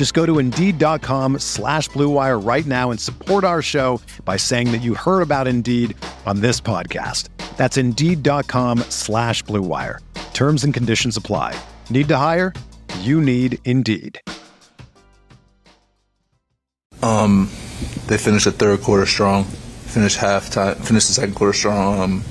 [0.00, 4.78] Just go to Indeed.com slash BlueWire right now and support our show by saying that
[4.78, 7.28] you heard about Indeed on this podcast.
[7.58, 9.98] That's Indeed.com slash BlueWire.
[10.32, 11.54] Terms and conditions apply.
[11.90, 12.54] Need to hire?
[13.00, 14.18] You need Indeed.
[17.02, 17.50] Um,
[18.06, 19.44] they finished the third quarter strong.
[19.44, 20.76] Finished half time.
[20.76, 21.98] Finished the second quarter strong.
[21.98, 22.24] Um,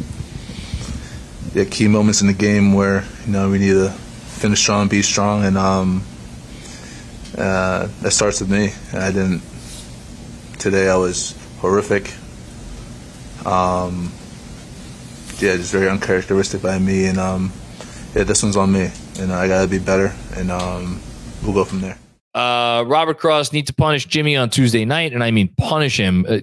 [1.54, 5.04] yeah, key moments in the game where you know we need to finish strong, be
[5.04, 6.04] strong, and um,
[7.38, 8.72] uh, that starts with me.
[8.94, 9.42] I didn't.
[10.58, 12.14] Today I was horrific.
[13.46, 14.12] Um,
[15.40, 17.52] yeah, just very uncharacteristic by me, and um,
[18.16, 21.00] yeah, this one's on me, and I gotta be better, and um,
[21.44, 21.98] we'll go from there.
[22.34, 26.26] Uh, Robert Cross needs to punish Jimmy on Tuesday night, and I mean punish him.
[26.28, 26.40] Uh,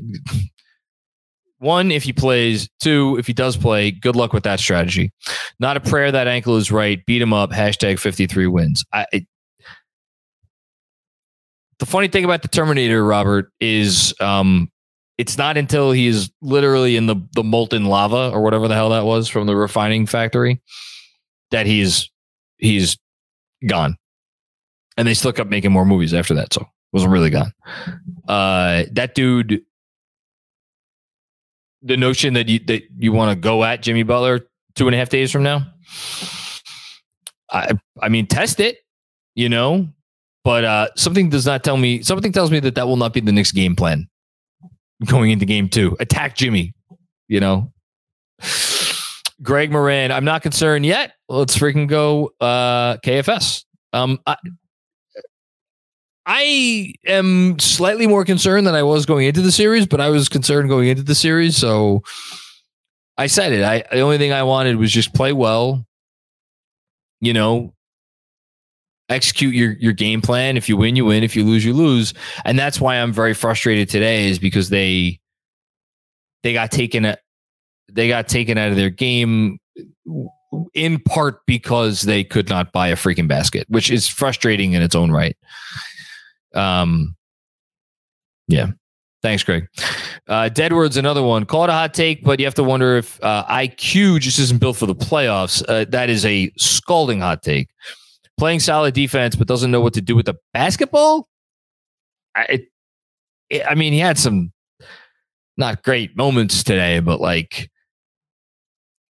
[1.59, 2.69] one, if he plays.
[2.81, 5.11] Two, if he does play, good luck with that strategy.
[5.59, 7.05] Not a prayer that ankle is right.
[7.07, 7.51] Beat him up.
[7.51, 8.85] Hashtag 53 wins.
[8.93, 9.27] I, it,
[11.79, 14.71] the funny thing about the Terminator, Robert, is um,
[15.19, 19.05] it's not until he's literally in the, the molten lava or whatever the hell that
[19.05, 20.61] was from the refining factory
[21.51, 22.11] that he's
[22.59, 22.99] he's
[23.67, 23.97] gone
[24.97, 26.53] and they still kept making more movies after that.
[26.53, 27.53] So wasn't really gone.
[28.29, 29.63] Uh, that dude,
[31.83, 34.41] the notion that you that you want to go at Jimmy Butler
[34.75, 35.67] two and a half days from now,
[37.51, 38.79] I I mean test it,
[39.35, 39.89] you know,
[40.47, 42.05] but uh, something does not tell me.
[42.05, 44.07] Something tells me that that will not be the next game plan
[45.05, 45.97] going into game two.
[45.99, 46.73] Attack Jimmy,
[47.27, 47.73] you know.
[49.43, 51.15] Greg Moran, I'm not concerned yet.
[51.29, 53.65] Let's freaking go uh, KFS.
[53.93, 54.37] Um, I,
[56.25, 60.29] I am slightly more concerned than I was going into the series, but I was
[60.29, 61.57] concerned going into the series.
[61.57, 62.05] So
[63.19, 63.65] I said it.
[63.65, 65.85] I the only thing I wanted was just play well.
[67.21, 67.75] You know,
[69.09, 70.57] execute your your game plan.
[70.57, 71.23] If you win, you win.
[71.23, 72.15] If you lose, you lose.
[72.45, 75.21] And that's why I'm very frustrated today, is because they
[76.43, 77.17] they got taken
[77.91, 79.59] they got taken out of their game
[80.75, 84.95] in part because they could not buy a freaking basket, which is frustrating in its
[84.95, 85.37] own right.
[86.55, 87.17] Um,
[88.49, 88.69] yeah.
[89.23, 89.67] Thanks, Greg.
[90.29, 91.47] Uh, another one.
[91.47, 94.61] Call it a hot take, but you have to wonder if uh, IQ just isn't
[94.61, 95.65] built for the playoffs.
[95.69, 97.69] Uh, that is a scalding hot take.
[98.39, 101.29] Playing solid defense, but doesn't know what to do with the basketball.
[102.37, 102.67] I,
[103.51, 104.53] it, I mean, he had some
[105.57, 107.71] not great moments today, but like,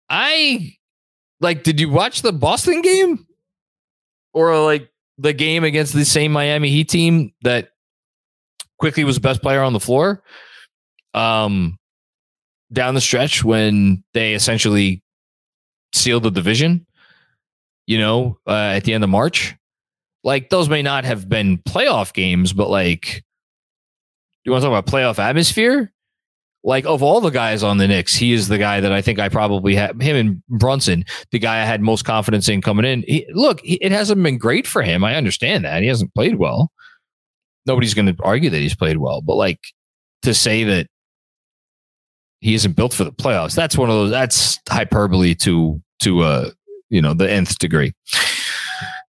[0.08, 0.74] I
[1.40, 1.62] like.
[1.62, 3.26] Did you watch the Boston game,
[4.34, 7.68] or like the game against the same Miami Heat team that
[8.78, 10.22] Quickley was the best player on the floor
[11.14, 11.78] um,
[12.72, 15.02] down the stretch when they essentially
[15.94, 16.86] sealed the division,
[17.86, 19.54] you know, uh, at the end of March.
[20.24, 23.24] Like those may not have been playoff games, but like,
[24.44, 25.92] you want to talk about playoff atmosphere?
[26.64, 29.18] like of all the guys on the Knicks, he is the guy that I think
[29.18, 33.04] I probably had him and Brunson, the guy I had most confidence in coming in.
[33.06, 35.02] He, look, he, it hasn't been great for him.
[35.04, 36.70] I understand that he hasn't played well.
[37.66, 39.60] Nobody's going to argue that he's played well, but like
[40.22, 40.86] to say that
[42.40, 44.10] he isn't built for the playoffs, that's one of those.
[44.10, 46.50] That's hyperbole to to uh
[46.92, 47.92] you know the nth degree.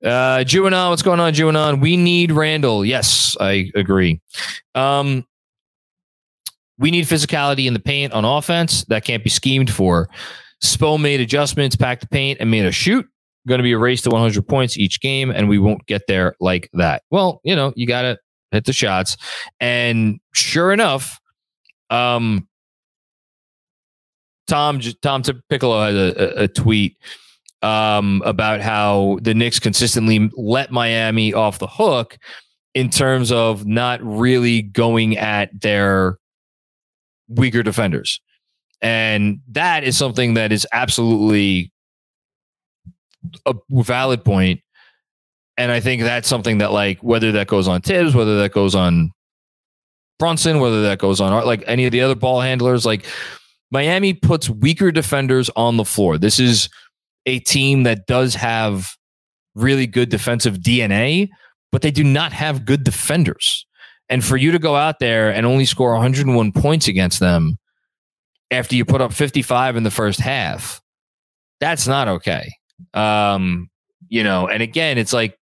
[0.03, 1.79] Uh, Juanon, what's going on, Juanon?
[1.79, 2.83] We need Randle.
[2.83, 4.19] Yes, I agree.
[4.75, 5.25] Um,
[6.77, 8.83] we need physicality in the paint on offense.
[8.85, 10.09] That can't be schemed for.
[10.61, 13.07] Spo made adjustments, packed the paint, and made a shoot.
[13.47, 16.35] Going to be a race to 100 points each game, and we won't get there
[16.39, 17.03] like that.
[17.11, 18.17] Well, you know, you got to
[18.51, 19.17] hit the shots.
[19.59, 21.19] And sure enough,
[21.89, 22.47] um,
[24.47, 26.97] Tom Tom Piccolo had a, a, a tweet
[27.63, 32.17] um, about how the Knicks consistently let Miami off the hook
[32.75, 36.17] in terms of not really going at their
[37.29, 38.19] weaker defenders.
[38.81, 41.71] And that is something that is absolutely
[43.45, 44.61] a valid point.
[45.57, 48.75] And I think that's something that, like, whether that goes on Thibs, whether that goes
[48.75, 49.11] on
[50.19, 53.05] Brunson, whether that goes on like any of the other ball handlers, like
[53.71, 56.17] Miami puts weaker defenders on the floor.
[56.17, 56.69] This is
[57.25, 58.95] a team that does have
[59.55, 61.29] really good defensive DNA,
[61.71, 63.65] but they do not have good defenders.
[64.09, 67.57] And for you to go out there and only score 101 points against them
[68.51, 70.81] after you put up 55 in the first half,
[71.59, 72.51] that's not okay.
[72.93, 73.69] Um,
[74.09, 75.37] you know, and again, it's like,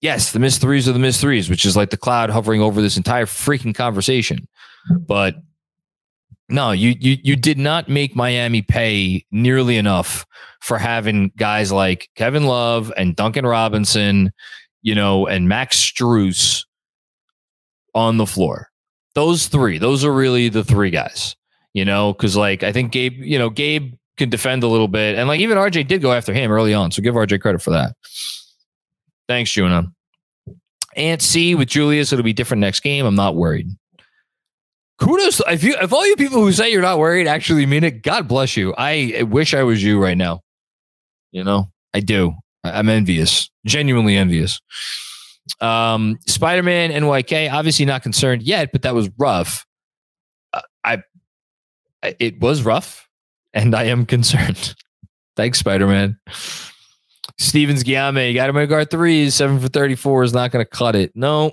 [0.00, 2.80] yes, the missed threes are the missed threes, which is like the cloud hovering over
[2.80, 4.46] this entire freaking conversation.
[5.06, 5.34] But
[6.50, 10.26] no, you you you did not make Miami pay nearly enough
[10.60, 14.32] for having guys like Kevin Love and Duncan Robinson,
[14.82, 16.64] you know, and Max Strus
[17.94, 18.68] on the floor.
[19.14, 21.34] Those three, those are really the three guys,
[21.72, 25.16] you know, because like I think Gabe, you know, Gabe can defend a little bit,
[25.16, 27.70] and like even RJ did go after him early on, so give RJ credit for
[27.70, 27.94] that.
[29.28, 29.92] Thanks, Juna.
[30.96, 33.06] Ant C with Julius, it'll be different next game.
[33.06, 33.68] I'm not worried.
[35.00, 38.02] Kudos if you if all you people who say you're not worried actually mean it,
[38.02, 38.74] God bless you.
[38.76, 40.42] I wish I was you right now.
[41.32, 42.34] You know, I do.
[42.64, 44.60] I'm envious, genuinely envious.
[45.60, 49.64] Um, Spider Man NYK, obviously not concerned yet, but that was rough.
[50.52, 51.02] Uh, I,
[52.02, 53.08] it was rough,
[53.54, 54.74] and I am concerned.
[55.36, 56.18] Thanks, Spider Man.
[57.38, 60.68] Stevens Guillaume, you got him at guard threes, seven for 34 is not going to
[60.68, 61.10] cut it.
[61.14, 61.52] No,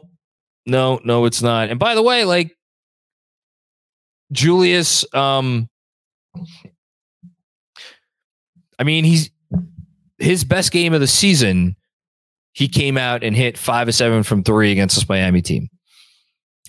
[0.65, 1.69] no, no, it's not.
[1.69, 2.56] And by the way, like
[4.31, 5.69] Julius, um,
[8.79, 9.29] I mean, he's
[10.17, 11.75] his best game of the season.
[12.53, 15.69] He came out and hit five of seven from three against this Miami team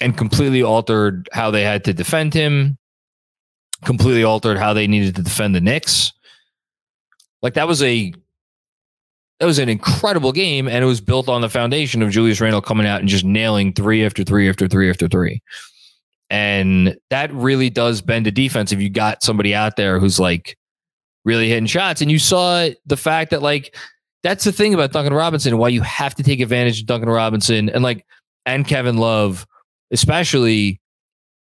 [0.00, 2.78] and completely altered how they had to defend him,
[3.84, 6.12] completely altered how they needed to defend the Knicks.
[7.42, 8.12] Like that was a
[9.40, 12.60] that was an incredible game, and it was built on the foundation of Julius Randle
[12.60, 15.40] coming out and just nailing three after three after three after three.
[16.30, 20.56] And that really does bend a defense if you got somebody out there who's like
[21.24, 22.00] really hitting shots.
[22.02, 23.74] And you saw the fact that like
[24.22, 27.70] that's the thing about Duncan Robinson, why you have to take advantage of Duncan Robinson
[27.70, 28.04] and like
[28.44, 29.46] and Kevin Love,
[29.90, 30.80] especially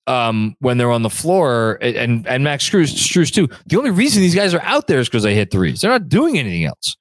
[0.06, 3.49] um, when they're on the floor and and Max Strus, Strus too.
[3.67, 5.81] The only reason these guys are out there is because they hit threes.
[5.81, 6.97] They're not doing anything else.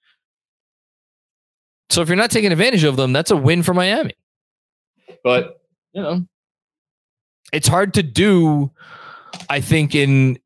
[1.89, 4.13] So if you're not taking advantage of them, that's a win for Miami.
[5.23, 5.59] But,
[5.93, 6.25] you know,
[7.51, 8.71] it's hard to do,
[9.49, 10.39] I think, in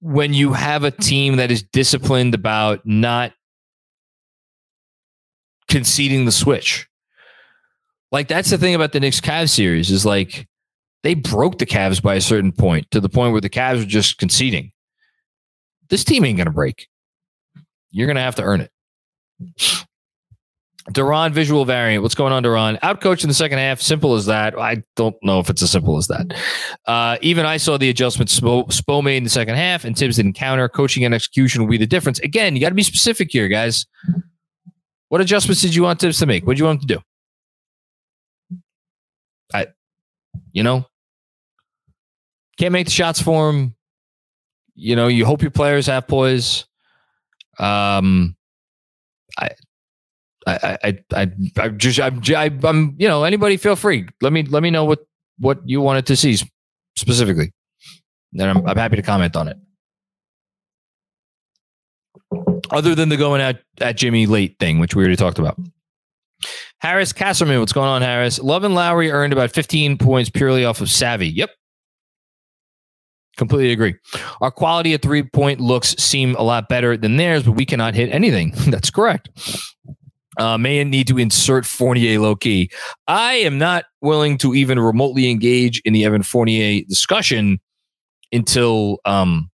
[0.00, 3.32] when you have a team that is disciplined about not
[5.68, 6.88] conceding the switch.
[8.12, 10.48] Like that's the thing about the Knicks Cavs series is like
[11.02, 13.84] they broke the Cavs by a certain point to the point where the Cavs were
[13.84, 14.72] just conceding.
[15.88, 16.88] This team ain't gonna break.
[17.90, 18.70] You're gonna have to earn it.
[20.92, 22.02] Duran visual variant.
[22.02, 22.76] What's going on, Duran?
[22.82, 23.80] Outcoached in the second half.
[23.80, 24.58] Simple as that.
[24.58, 26.36] I don't know if it's as simple as that.
[26.86, 30.16] Uh, even I saw the adjustment Spo, Spo made in the second half, and Thibs
[30.16, 30.68] didn't counter.
[30.68, 32.18] Coaching and execution will be the difference.
[32.20, 33.86] Again, you got to be specific here, guys.
[35.08, 36.46] What adjustments did you want Thibs to make?
[36.46, 38.60] What did you want him to do?
[39.52, 39.66] I,
[40.52, 40.86] you know,
[42.58, 43.74] can't make the shots for him.
[44.74, 46.66] You know, you hope your players have poise.
[47.58, 48.36] Um,
[49.38, 49.50] I
[50.50, 52.20] I, I, I, I just, I'm,
[52.64, 54.06] I'm, you know, anybody feel free.
[54.20, 55.00] Let me, let me know what,
[55.38, 56.36] what you wanted to see
[56.96, 57.52] specifically.
[58.32, 59.56] Then I'm, I'm happy to comment on it.
[62.70, 65.58] Other than the going at, at Jimmy late thing, which we already talked about.
[66.78, 68.38] Harris Casserman, what's going on, Harris?
[68.38, 71.28] Love and Lowry earned about 15 points purely off of savvy.
[71.28, 71.50] Yep.
[73.36, 73.94] Completely agree.
[74.40, 77.94] Our quality at three point looks seem a lot better than theirs, but we cannot
[77.94, 78.52] hit anything.
[78.68, 79.28] That's correct
[80.40, 82.70] uh, may need to insert Fournier low key.
[83.06, 87.60] I am not willing to even remotely engage in the Evan Fournier discussion
[88.32, 89.50] until um,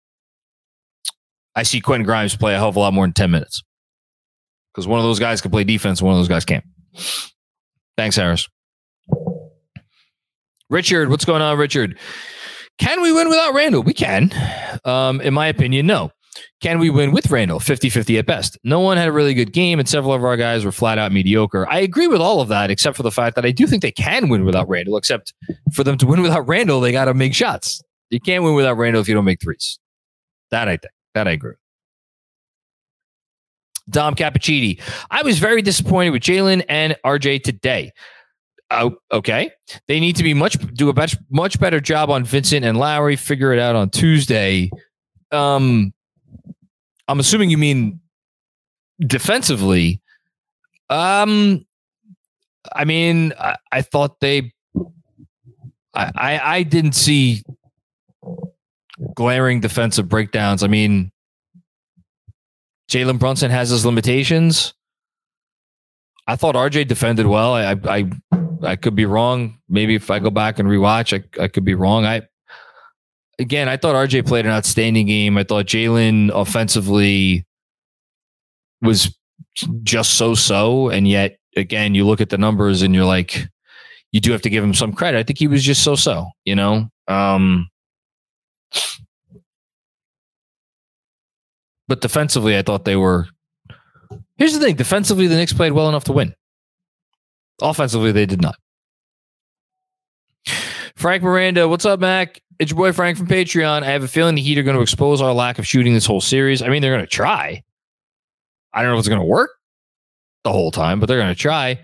[1.55, 3.63] I see Quentin Grimes play a hell of a lot more than 10 minutes.
[4.73, 6.65] Because one of those guys can play defense, one of those guys can't.
[7.99, 8.49] Thanks, Harris.
[10.71, 11.99] Richard, what's going on, Richard?
[12.79, 13.83] Can we win without Randle?
[13.83, 14.33] We can.
[14.87, 16.11] Um, in my opinion, no.
[16.61, 17.61] Can we win with Randle?
[17.61, 18.59] 50 50 at best.
[18.65, 21.13] No one had a really good game, and several of our guys were flat out
[21.13, 21.69] mediocre.
[21.69, 23.93] I agree with all of that, except for the fact that I do think they
[23.93, 25.33] can win without Randle, except
[25.73, 27.83] for them to win without Randle, they got to make shots.
[28.11, 29.79] You can't win without Randle if you don't make threes.
[30.51, 30.93] That I think.
[31.15, 31.55] That I agree.
[33.89, 34.81] Dom Cappuccini.
[35.11, 37.93] I was very disappointed with Jalen and RJ today.
[38.71, 39.51] Oh, okay.
[39.89, 43.17] They need to be much do a much much better job on Vincent and Lowry.
[43.17, 44.71] Figure it out on Tuesday.
[45.33, 45.93] Um,
[47.11, 48.01] I'm assuming you mean
[49.01, 50.01] defensively.
[50.89, 51.67] Um,
[52.73, 54.53] I mean, I, I thought they.
[55.93, 57.43] I, I I didn't see
[59.15, 60.63] glaring defensive breakdowns.
[60.63, 61.11] I mean,
[62.91, 64.73] Jalen Brunson has his limitations.
[66.29, 67.55] I thought RJ defended well.
[67.55, 68.11] I, I
[68.63, 69.59] I could be wrong.
[69.69, 72.05] Maybe if I go back and rewatch, I I could be wrong.
[72.07, 72.23] I
[73.41, 75.37] again, I thought RJ played an outstanding game.
[75.39, 77.45] I thought Jalen offensively
[78.83, 79.17] was
[79.83, 83.49] just so so, and yet again, you look at the numbers and you're like,
[84.13, 85.19] you do have to give him some credit.
[85.19, 86.29] I think he was just so so.
[86.45, 87.69] You know, um,
[91.89, 93.27] but defensively, I thought they were.
[94.37, 96.35] Here's the thing: defensively, the Knicks played well enough to win.
[97.63, 98.57] Offensively, they did not.
[100.97, 102.41] Frank Miranda, what's up, Mac?
[102.61, 103.85] It's your boy Frank from Patreon.
[103.85, 106.05] I have a feeling the Heat are going to expose our lack of shooting this
[106.05, 106.61] whole series.
[106.61, 107.65] I mean, they're going to try.
[108.75, 109.53] I don't know if it's going to work
[110.45, 111.81] the whole time, but they're going to try.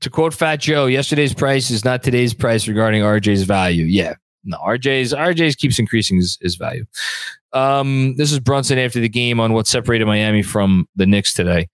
[0.00, 3.84] To quote Fat Joe, yesterday's price is not today's price regarding RJ's value.
[3.84, 6.84] Yeah, no, RJ's RJ's keeps increasing his, his value.
[7.52, 11.68] Um, this is Brunson after the game on what separated Miami from the Knicks today.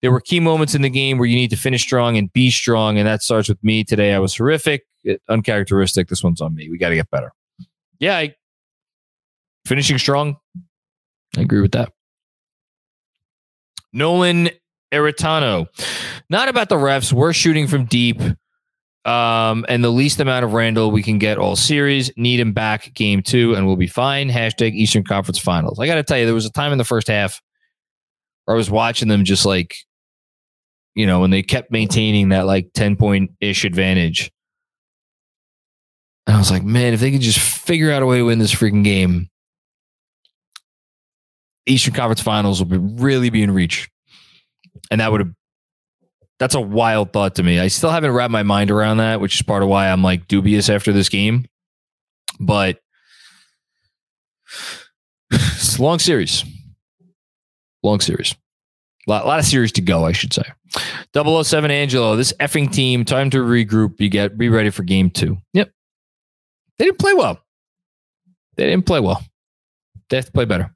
[0.00, 2.50] There were key moments in the game where you need to finish strong and be
[2.50, 4.14] strong, and that starts with me today.
[4.14, 4.86] I was horrific,
[5.28, 6.08] uncharacteristic.
[6.08, 6.70] This one's on me.
[6.70, 7.32] We got to get better.
[8.02, 8.34] Yeah, I,
[9.64, 10.36] finishing strong.
[11.36, 11.92] I agree with that.
[13.92, 14.50] Nolan
[14.92, 15.68] Eritano.
[16.28, 17.12] Not about the refs.
[17.12, 18.20] We're shooting from deep.
[19.04, 22.10] Um, and the least amount of Randall we can get all series.
[22.16, 24.28] Need him back game two, and we'll be fine.
[24.28, 25.78] Hashtag Eastern Conference Finals.
[25.78, 27.40] I got to tell you, there was a time in the first half
[28.46, 29.76] where I was watching them just like,
[30.96, 34.32] you know, when they kept maintaining that like 10 point ish advantage.
[36.26, 38.38] And I was like, man, if they could just figure out a way to win
[38.38, 39.28] this freaking game,
[41.66, 43.88] Eastern Conference Finals will be really be in reach.
[44.90, 45.32] And that would have
[46.38, 47.60] that's a wild thought to me.
[47.60, 50.26] I still haven't wrapped my mind around that, which is part of why I'm like
[50.26, 51.46] dubious after this game.
[52.40, 52.80] But
[55.30, 56.44] it's a long series.
[57.84, 58.34] Long series.
[59.06, 60.42] A lot, lot of series to go, I should say.
[61.14, 64.00] 007 Angelo, this effing team, time to regroup.
[64.00, 65.38] You get be ready for game two.
[65.52, 65.70] Yep.
[66.78, 67.40] They didn't play well.
[68.56, 69.22] They didn't play well.
[70.10, 70.74] They have to play better.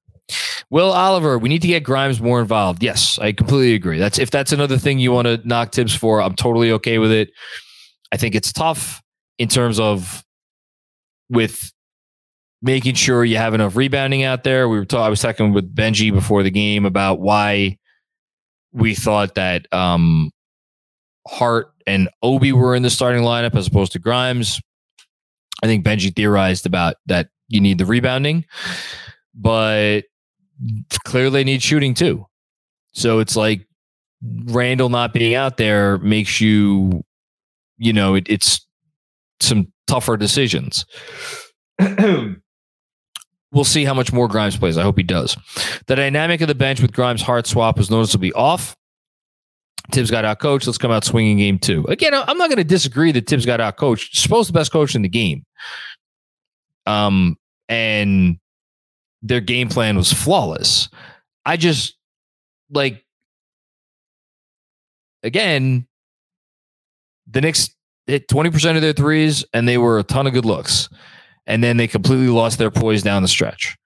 [0.70, 2.82] Will Oliver, we need to get Grimes more involved.
[2.82, 3.98] Yes, I completely agree.
[3.98, 7.12] That's if that's another thing you want to knock Thibs for, I'm totally okay with
[7.12, 7.30] it.
[8.12, 9.02] I think it's tough
[9.38, 10.24] in terms of
[11.28, 11.72] with
[12.62, 14.68] making sure you have enough rebounding out there.
[14.68, 17.78] We were talking, I was talking with Benji before the game about why
[18.72, 20.30] we thought that um,
[21.28, 24.60] Hart and Obi were in the starting lineup as opposed to Grimes.
[25.62, 28.44] I think Benji theorized about that you need the rebounding,
[29.34, 30.02] but
[31.04, 32.26] clearly need shooting too.
[32.92, 33.66] So it's like
[34.22, 37.04] Randle not being out there makes you,
[37.78, 38.66] you know, it, it's
[39.40, 40.86] some tougher decisions.
[43.56, 44.76] we'll see how much more Grimes plays.
[44.78, 45.36] I hope he does.
[45.86, 48.76] The dynamic of the bench with Grimes' Hart swap was noticeably off.
[49.92, 50.66] Thibs got out coached.
[50.66, 51.84] Let's come out swinging game two.
[51.88, 54.16] Again, I'm not going to disagree that Thibs got out coached.
[54.16, 55.44] Supposed the best coach in the game.
[56.86, 57.36] Um,
[57.68, 58.38] and
[59.22, 60.88] their game plan was flawless.
[61.44, 61.96] I just
[62.70, 63.04] like
[65.22, 65.86] again,
[67.26, 67.70] the Knicks
[68.06, 70.88] hit 20% of their threes and they were a ton of good looks.
[71.46, 73.76] And then they completely lost their poise down the stretch.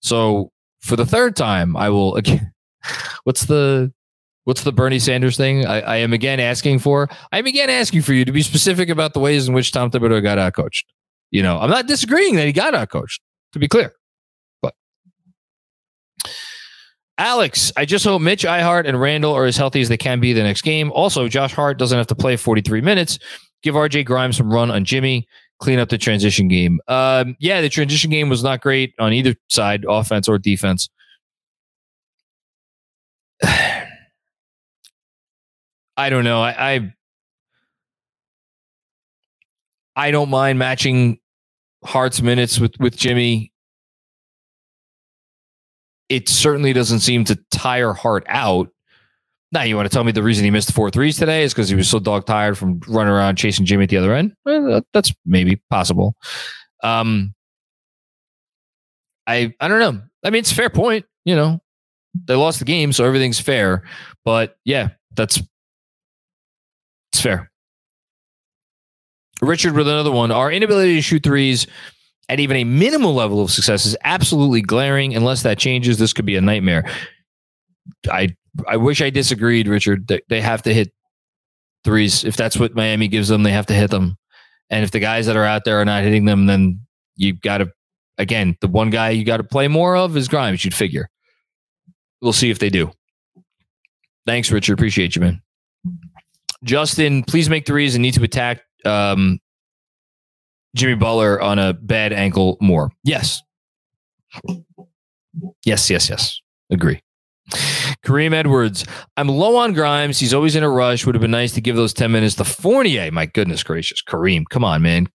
[0.00, 2.52] So for the third time, I will again
[3.24, 3.92] what's the
[4.44, 5.66] what's the Bernie Sanders thing?
[5.66, 8.88] I, I am again asking for I am again asking for you to be specific
[8.88, 10.86] about the ways in which Tom Thibodeau got out coached.
[11.30, 13.20] You know, I'm not disagreeing that he got out coached,
[13.52, 13.92] to be clear.
[14.62, 14.74] But
[17.18, 20.32] Alex, I just hope Mitch Ihart and Randall are as healthy as they can be
[20.32, 20.90] the next game.
[20.92, 23.18] Also, Josh Hart doesn't have to play 43 minutes.
[23.62, 25.26] Give RJ Grimes some run on Jimmy.
[25.58, 26.78] Clean up the transition game.
[26.86, 30.88] Um, yeah, the transition game was not great on either side, offense or defense.
[33.42, 33.88] I
[36.10, 36.40] don't know.
[36.40, 36.94] I, I
[39.98, 41.18] I don't mind matching
[41.84, 43.52] Hart's minutes with with Jimmy
[46.08, 48.70] it certainly doesn't seem to tire Hart out.
[49.52, 51.68] Now, you want to tell me the reason he missed four threes today is because
[51.68, 54.34] he was so dog tired from running around chasing Jimmy at the other end?
[54.44, 56.14] Well, that's maybe possible.
[56.82, 57.34] Um,
[59.26, 60.02] I I don't know.
[60.24, 61.06] I mean, it's a fair point.
[61.24, 61.60] You know,
[62.26, 63.84] they lost the game, so everything's fair.
[64.24, 65.40] But yeah, that's
[67.12, 67.50] it's fair.
[69.40, 70.30] Richard with another one.
[70.30, 71.66] Our inability to shoot threes
[72.28, 75.14] at even a minimal level of success is absolutely glaring.
[75.14, 76.84] Unless that changes, this could be a nightmare.
[78.10, 80.10] I I wish I disagreed, Richard.
[80.28, 80.92] They, have to hit
[81.84, 82.24] threes.
[82.24, 84.16] If that's what Miami gives them, they have to hit them.
[84.70, 86.80] And if the guys that are out there are not hitting them, then
[87.16, 87.70] you got to,
[88.18, 91.08] again, the one guy you got to play more of is Grimes, you'd figure.
[92.20, 92.90] We'll see if they do.
[94.26, 94.74] Thanks, Richard.
[94.74, 95.40] Appreciate you, man.
[96.64, 99.38] Justin, please make threes and need to attack um,
[100.74, 102.90] Jimmy Butler on a bad ankle more.
[103.04, 103.42] Yes.
[105.64, 106.40] Yes, yes, yes.
[106.70, 107.02] Agree.
[108.04, 108.84] Kareem Edwards.
[109.16, 110.18] I'm low on Grimes.
[110.18, 111.06] He's always in a rush.
[111.06, 113.10] Would have been nice to give those 10 minutes to Fournier.
[113.10, 114.02] My goodness gracious.
[114.02, 115.08] Kareem, come on, man.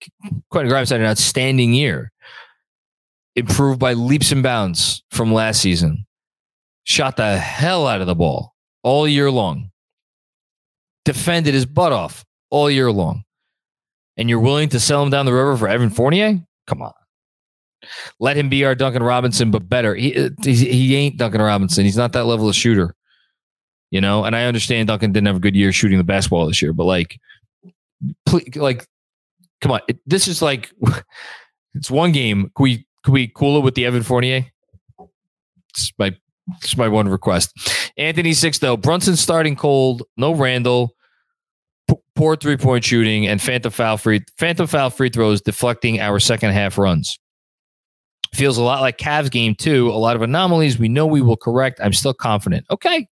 [0.51, 2.13] Quentin Grimes had an outstanding year.
[3.37, 6.07] Improved by leaps and bounds from last season.
[6.85, 9.71] Shot the hell out of the ball all year long.
[11.05, 13.25] Defended his butt off all year long.
[14.21, 16.39] And you're willing to sell him down the river for Evan Fournier?
[16.67, 16.93] Come on.
[18.19, 19.95] Let him be our Duncan Robinson, but better.
[19.95, 21.87] He uh, he ain't Duncan Robinson.
[21.87, 22.95] He's not that level of shooter.
[23.91, 26.61] You know, and I understand Duncan didn't have a good year shooting the basketball this
[26.61, 27.19] year, but like,
[28.27, 28.87] please, like,
[29.63, 30.71] come on, it, this is like,
[31.75, 32.53] it's one game.
[32.55, 34.45] Can we can we cool it with the Evan Fournier?
[35.71, 36.15] It's my
[36.59, 37.57] it's my one request.
[37.97, 40.95] Anthony six though Brunson starting cold, no Randle, p-
[42.21, 46.51] poor three point shooting, and phantom foul free phantom foul free throws deflecting our second
[46.51, 47.19] half runs.
[48.35, 49.89] Feels a lot like Cavs game too.
[49.89, 51.81] A lot of anomalies we know we will correct.
[51.83, 52.67] I'm still confident.
[52.71, 53.09] Okay.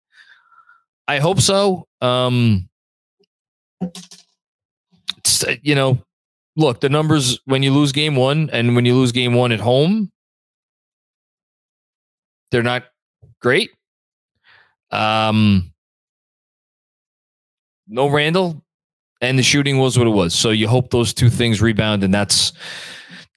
[1.07, 1.87] I hope so.
[2.01, 2.67] Um,
[5.61, 5.99] you know,
[6.57, 9.61] look, the numbers when you lose game one and when you lose game one at
[9.61, 10.11] home,
[12.51, 12.83] they're not
[13.41, 13.69] great.
[14.91, 15.71] Um,
[17.87, 18.61] no Randle,
[19.21, 20.33] and the shooting was what it was.
[20.33, 22.53] So you hope those two things rebound, and that's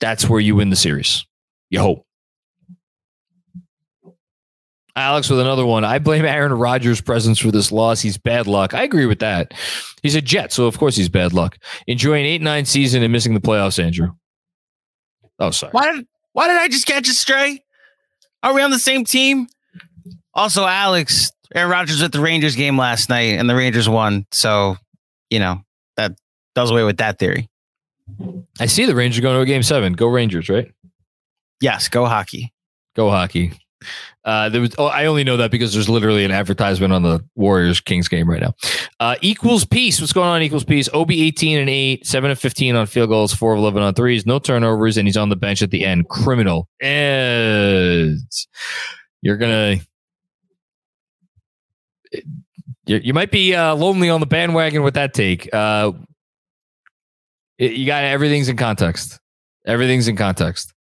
[0.00, 1.24] that's where you win the series.
[1.70, 2.06] You hope.
[4.96, 5.84] Alex with another one.
[5.84, 8.00] I blame Aaron Rodgers' presence for this loss.
[8.00, 8.74] He's bad luck.
[8.74, 9.54] I agree with that.
[10.02, 11.56] He's a Jet, so of course he's bad luck.
[11.86, 14.10] Enjoying eight nine season and missing the playoffs, Andrew.
[15.38, 15.70] Oh, sorry.
[15.72, 17.62] Why did Why did I just catch a stray?
[18.42, 19.46] Are we on the same team?
[20.34, 24.26] Also, Alex, Aaron Rodgers at the Rangers game last night, and the Rangers won.
[24.32, 24.76] So,
[25.28, 25.62] you know
[25.96, 26.12] that
[26.54, 27.48] does away with that theory.
[28.58, 29.92] I see the Rangers going to a game seven.
[29.92, 30.72] Go Rangers, right?
[31.60, 32.52] Yes, go hockey.
[32.96, 33.52] Go hockey.
[34.24, 34.74] Uh, there was.
[34.76, 38.28] Oh, I only know that because there's literally an advertisement on the Warriors Kings game
[38.28, 38.52] right now.
[38.98, 40.00] Uh, equals peace.
[40.00, 40.42] What's going on?
[40.42, 40.88] Equals peace.
[40.92, 44.26] Ob 18 and eight, seven of 15 on field goals, four of 11 on threes,
[44.26, 46.08] no turnovers, and he's on the bench at the end.
[46.08, 46.68] Criminal.
[46.80, 48.18] And
[49.22, 49.76] you're gonna.
[52.90, 55.52] You, you might be uh, lonely on the bandwagon with that take.
[55.54, 55.92] Uh,
[57.58, 59.18] it, you got everything's in context.
[59.66, 60.72] Everything's in context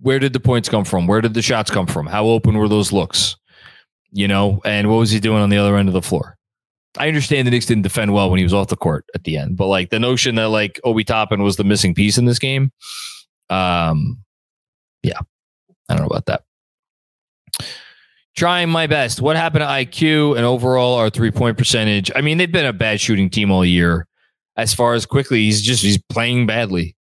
[0.00, 1.06] where did the points come from?
[1.06, 2.06] Where did the shots come from?
[2.06, 3.36] How open were those looks?
[4.12, 6.36] You know, and what was he doing on the other end of the floor?
[6.98, 9.36] I understand the Knicks didn't defend well when he was off the court at the
[9.36, 12.38] end, but like the notion that like Obi Toppin was the missing piece in this
[12.38, 12.72] game,
[13.50, 14.22] um,
[15.02, 15.18] yeah,
[15.88, 16.44] I don't know about that.
[18.36, 19.22] Trying my best.
[19.22, 22.10] What happened to IQ and overall our three point percentage?
[22.14, 24.06] I mean, they've been a bad shooting team all year.
[24.56, 26.96] As far as quickly, he's just he's playing badly.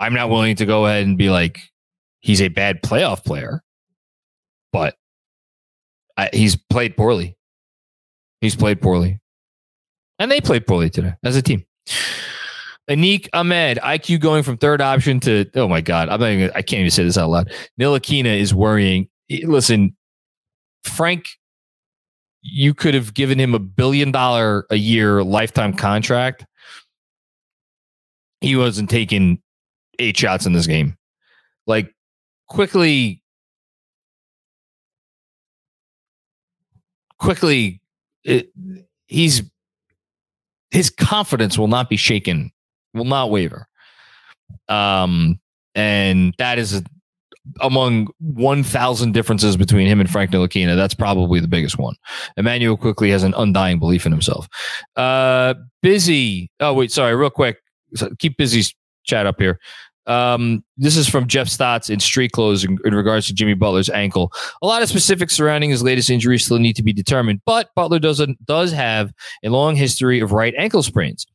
[0.00, 1.60] I'm not willing to go ahead and be like,
[2.20, 3.62] he's a bad playoff player,
[4.72, 4.96] but
[6.16, 7.36] I, he's played poorly.
[8.40, 9.20] He's played poorly.
[10.18, 11.64] And they played poorly today as a team.
[12.90, 16.62] Anik Ahmed, IQ going from third option to oh my god, I'm not even, I
[16.62, 17.52] can't even say this out loud.
[17.80, 19.08] Ntilikina is worrying.
[19.44, 19.96] Listen,
[20.84, 21.26] Frank,
[22.42, 26.46] you could have given him a billion dollar a year lifetime contract.
[28.40, 29.40] He wasn't taking
[29.98, 30.96] eight shots in this game.
[31.66, 31.94] Like
[32.48, 33.22] Quickley,
[37.18, 37.80] Quickley,
[38.24, 38.50] it,
[39.06, 39.42] he's
[40.74, 42.50] his confidence will not be shaken
[42.94, 43.68] will not waver
[44.68, 45.38] um
[45.74, 46.82] and that is
[47.60, 51.94] among 1000 differences between him and Frank Ntilikina that's probably the biggest one
[52.36, 54.48] Immanuel Quickley has an undying belief in himself
[54.96, 57.58] uh busy oh wait sorry real quick
[58.18, 59.58] keep busy's chat up here
[60.06, 63.88] um, this is from Jeff Stotts in Street Clothes in, in, regards to Jimmy Butler's
[63.88, 64.32] ankle.
[64.60, 67.98] A lot of specifics surrounding his latest injury still need to be determined, but Butler
[67.98, 71.26] does does have a long history of right ankle sprains.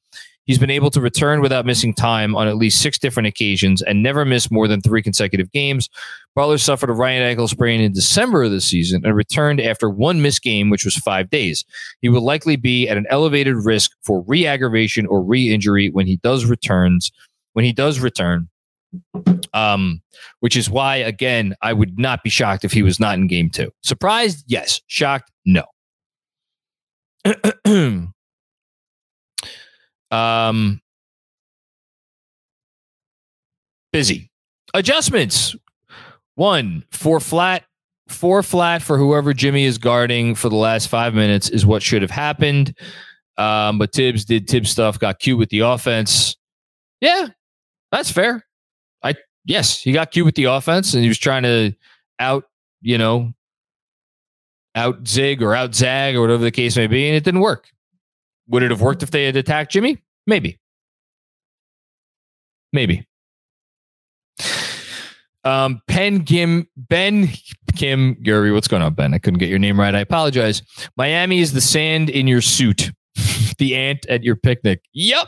[0.49, 4.01] He's been able to return without missing time on at least six different occasions and
[4.01, 5.89] never missed more than three consecutive games.
[6.33, 10.23] Butler suffered a right ankle sprain in December of the season and returned after one
[10.23, 11.63] missed game, which was five days.
[12.01, 16.45] He will likely be at an elevated risk for re-aggravation or re-injury when he does
[16.45, 17.11] returns.
[17.53, 18.49] When he does return,
[19.53, 20.01] um,
[20.39, 23.51] which is why, again, I would not be shocked if he was not in game
[23.51, 23.69] two.
[23.83, 24.45] Surprised?
[24.47, 24.81] Yes.
[24.87, 25.29] Shocked?
[25.45, 25.65] No.
[30.11, 30.81] um,
[33.91, 34.31] busy.
[34.73, 35.55] Adjustments.
[36.35, 37.65] One, four flat.
[38.07, 42.01] Four flat for whoever Jimmy is guarding for the last five minutes is what should
[42.01, 42.73] have happened.
[43.37, 46.35] Um, but Thibs did Thibs stuff, got cute with the offense.
[47.01, 47.27] Yeah,
[47.91, 48.45] that's fair.
[49.03, 49.13] I
[49.45, 51.73] yes, he got cute with the offense and he was trying to
[52.19, 52.45] out,
[52.81, 53.31] you know,
[54.75, 57.69] out zig or out zag or whatever the case may be, and it didn't work.
[58.49, 60.01] Would it have worked if they had attacked Jimmy?
[60.27, 60.59] Maybe.
[62.73, 63.05] Maybe.
[65.43, 67.29] Um, Pen Kim Ben
[67.75, 69.13] Kim Gary, what's going on, Ben?
[69.13, 69.95] I couldn't get your name right.
[69.95, 70.61] I apologize.
[70.97, 72.91] Miami is the sand in your suit,
[73.57, 74.81] the ant at your picnic.
[74.93, 75.27] Yep.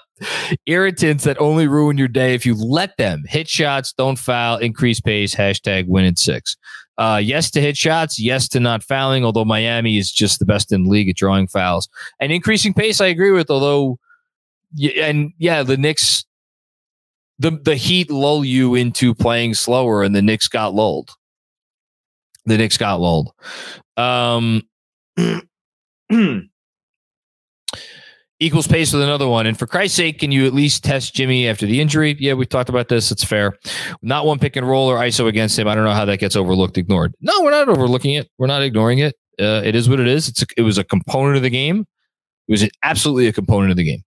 [0.66, 3.24] Irritants that only ruin your day if you let them.
[3.26, 6.58] Hit shots, don't foul, increase pace, hashtag win in six.
[6.98, 10.72] Uh, yes to hit shots, yes to not fouling, although Miami is just the best
[10.72, 11.90] in the league at drawing fouls.
[12.20, 13.98] And increasing pace, I agree with, although,
[14.98, 16.26] and yeah, the Knicks
[17.42, 21.10] the the Heat lull you into playing slower, and the Knicks got lulled.
[22.46, 23.32] The Knicks got lulled.
[23.98, 24.62] Um,
[28.42, 29.46] equals pace with another one.
[29.46, 32.18] And for Christ's sake, can you at least test Jimmy after the injury?
[32.20, 33.12] Yeah, we talked about this.
[33.12, 33.58] It's fair.
[34.02, 35.68] Not one pick and roll or ISO against him.
[35.68, 37.14] I don't know how that gets overlooked, ignored.
[37.22, 38.30] No, we're not overlooking it.
[38.38, 39.16] We're not ignoring it.
[39.40, 40.28] Uh, it is what it is.
[40.28, 41.86] It's a, it was a component of the game.
[42.48, 44.04] It was absolutely a component of the game.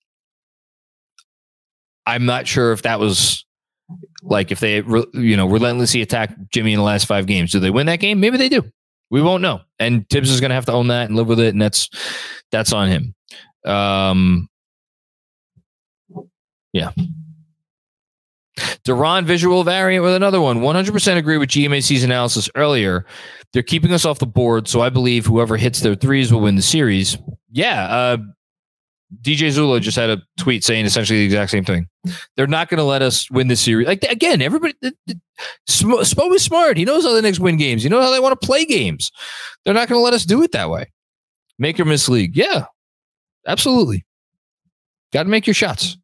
[2.07, 3.45] I'm not sure if that was
[4.23, 4.77] like if they
[5.13, 7.53] you know relentlessly attack Jimmy in the last five games.
[7.53, 8.19] Do they win that game?
[8.19, 8.65] Maybe they do.
[9.11, 9.61] We won't know.
[9.79, 11.91] And Thibs is going to have to own that and live with it, and that's
[12.51, 13.15] that's on him.
[13.65, 14.49] Um,
[16.73, 16.91] yeah.
[18.85, 20.61] Duran visual variant with another one.
[20.61, 23.07] 100% agree with GMAC's analysis earlier.
[23.53, 26.57] They're keeping us off the board, so I believe whoever hits their threes will win
[26.57, 27.19] the series.
[27.51, 28.17] Yeah, uh,
[29.21, 31.87] DJ Zula just had a tweet saying essentially the exact same thing.
[32.37, 33.87] They're not going to let us win this series.
[33.87, 34.75] Like again, everybody,
[35.69, 36.79] Spo is smart.
[36.79, 37.85] He knows how the Knicks win games.
[37.85, 39.11] You know how they want to play games.
[39.65, 40.91] They're not going to let us do it that way.
[41.59, 42.37] Make or miss league.
[42.37, 42.65] Yeah,
[43.47, 44.05] absolutely.
[45.13, 45.97] Got to make your shots.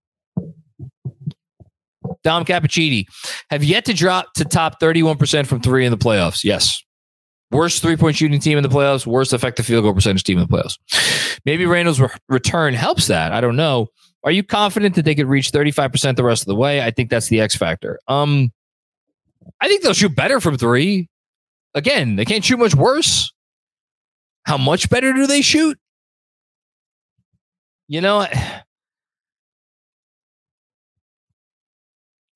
[2.22, 3.06] Dom Cappuccini
[3.50, 6.44] have yet to drop to top 31% from three in the playoffs.
[6.44, 6.82] Yes.
[7.50, 10.46] Worst three point shooting team in the playoffs, worst effective field goal percentage team in
[10.46, 11.38] the playoffs.
[11.46, 13.32] Maybe Randle's re- return helps that.
[13.32, 13.88] I don't know.
[14.24, 16.82] Are you confident that they could reach 35% the rest of the way?
[16.82, 17.98] I think that's the X factor.
[18.08, 18.52] Um,
[19.60, 21.08] I think they'll shoot better from three.
[21.74, 23.32] Again, they can't shoot much worse.
[24.44, 25.78] How much better do they shoot?
[27.88, 28.26] You know,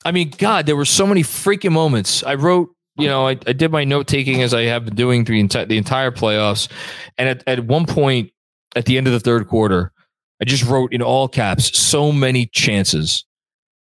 [0.05, 2.25] I mean, God, there were so many freaking moments.
[2.25, 5.25] I wrote you know, I, I did my note taking as I have been doing
[5.25, 6.69] through the, enti- the entire playoffs.
[7.17, 8.33] And at, at one point
[8.77, 9.93] at the end of the third quarter,
[10.41, 13.25] I just wrote in all caps so many chances.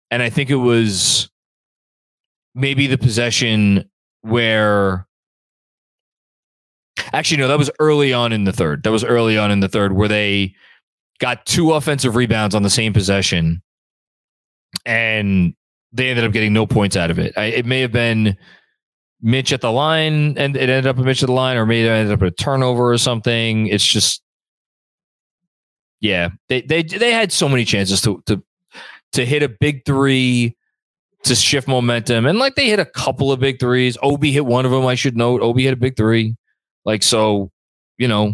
[0.10, 1.30] And I think it was
[2.56, 3.89] maybe the possession
[4.21, 5.08] where
[7.13, 8.84] actually no, that was early on in the third.
[8.84, 10.56] That was early on in the third where they
[11.19, 13.62] got two offensive rebounds on the same possession
[14.86, 15.54] and
[15.93, 17.34] they ended up getting no points out of it.
[17.38, 18.38] I, it may have been
[19.21, 21.88] Mitch at the line and it ended up a Mitch at the line, or maybe
[21.88, 23.67] it ended up a turnover or something.
[23.67, 24.21] It's just,
[26.01, 28.43] yeah, they they they had so many chances to to
[29.13, 30.56] to hit a big three
[31.23, 33.97] to shift momentum, and like they hit a couple of big threes.
[34.04, 34.86] Obi hit one of them.
[34.86, 36.36] I should note, Obi hit a big three.
[36.84, 37.49] Like so,
[37.97, 38.34] you know,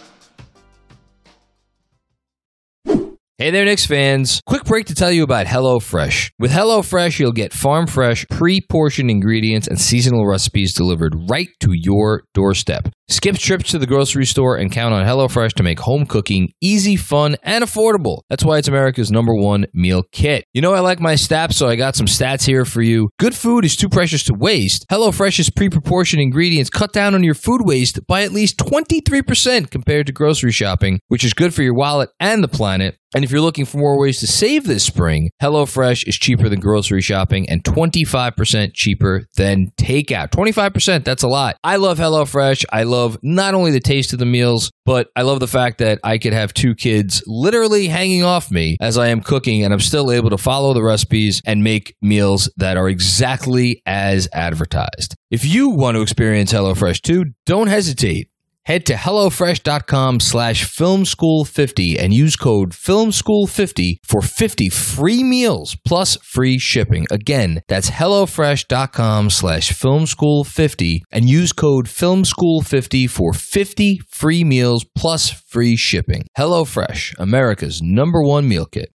[3.41, 4.39] Hey there, Knicks fans.
[4.45, 6.29] Quick break to tell you about HelloFresh.
[6.37, 11.73] With HelloFresh, you'll get farm fresh, pre portioned ingredients and seasonal recipes delivered right to
[11.73, 12.89] your doorstep.
[13.11, 16.95] Skip trips to the grocery store and count on HelloFresh to make home cooking easy,
[16.95, 18.21] fun, and affordable.
[18.29, 20.45] That's why it's America's number one meal kit.
[20.53, 23.09] You know, I like my stats, so I got some stats here for you.
[23.19, 24.85] Good food is too precious to waste.
[24.89, 30.05] HelloFresh's pre proportioned ingredients cut down on your food waste by at least 23% compared
[30.07, 32.97] to grocery shopping, which is good for your wallet and the planet.
[33.13, 36.61] And if you're looking for more ways to save this spring, HelloFresh is cheaper than
[36.61, 40.29] grocery shopping and 25% cheaper than takeout.
[40.29, 41.57] 25%, that's a lot.
[41.61, 42.63] I love HelloFresh.
[42.71, 45.99] I love not only the taste of the meals, but I love the fact that
[46.03, 49.79] I could have two kids literally hanging off me as I am cooking and I'm
[49.79, 55.15] still able to follow the recipes and make meals that are exactly as advertised.
[55.29, 58.30] If you want to experience HelloFresh too, don't hesitate.
[58.65, 66.59] Head to HelloFresh.com slash FilmSchool50 and use code FilmSchool50 for 50 free meals plus free
[66.59, 67.07] shipping.
[67.09, 75.75] Again, that's HelloFresh.com slash FilmSchool50 and use code FilmSchool50 for 50 free meals plus free
[75.75, 76.25] shipping.
[76.37, 78.91] HelloFresh, America's number one meal kit.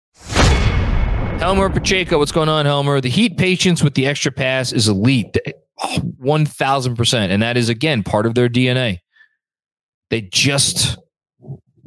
[1.40, 3.02] Helmer Pacheco, what's going on, Helmer?
[3.02, 5.38] The Heat patience with the extra pass is elite.
[5.82, 7.14] Oh, 1000%.
[7.30, 9.00] And that is, again, part of their DNA.
[10.14, 11.00] They just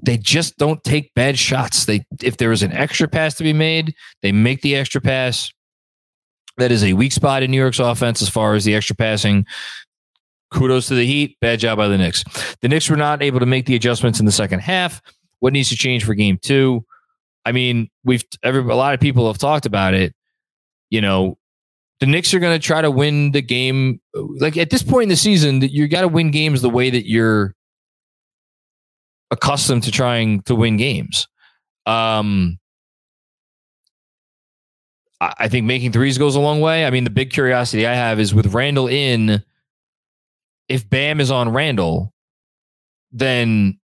[0.03, 1.85] they just don't take bad shots.
[1.85, 5.53] They if there is an extra pass to be made, they make the extra pass.
[6.57, 9.47] That is a weak spot in New York's offense as far as the extra passing.
[10.53, 11.37] Kudos to the Heat.
[11.41, 12.25] Bad job by the Knicks.
[12.63, 15.01] The Knicks were not able to make the adjustments in the second half.
[15.39, 16.85] What needs to change for game two?
[17.45, 20.13] I mean, we've every a lot of people have talked about it.
[20.91, 21.39] You know,
[22.01, 24.01] the Knicks are going to try to win the game.
[24.15, 27.09] Like at this point in the season, you got to win games the way that
[27.09, 27.56] you're
[29.31, 31.29] accustomed to trying to win games.
[31.87, 32.59] Um,
[35.21, 36.85] I, think making threes goes a long way.
[36.85, 39.43] I mean, the big curiosity I have is with Randle in,
[40.69, 42.13] if Bam is on Randle,
[43.13, 43.79] then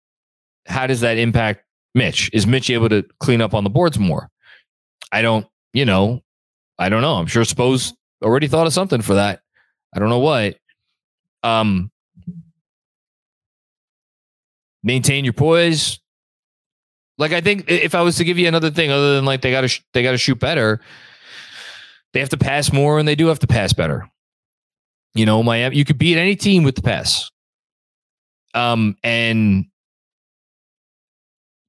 [0.66, 2.28] how does that impact Mitch?
[2.32, 4.28] Is Mitch able to clean up on the boards more?
[5.10, 6.22] I don't, you know,
[6.78, 7.14] I don't know.
[7.14, 9.40] I'm sure Spo's already thought of something for that.
[9.94, 10.56] I don't know what.
[11.42, 11.91] Um,
[14.82, 16.00] maintain your poise.
[17.18, 19.50] Like I think if I was to give you another thing other than like they
[19.50, 20.80] got to sh- they got to shoot better,
[22.12, 24.08] they have to pass more and they do have to pass better.
[25.14, 27.30] You know, Miami you could beat any team with the pass.
[28.54, 29.66] Um and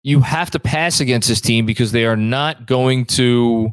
[0.04, 3.71] you have to pass against this team because they are not going to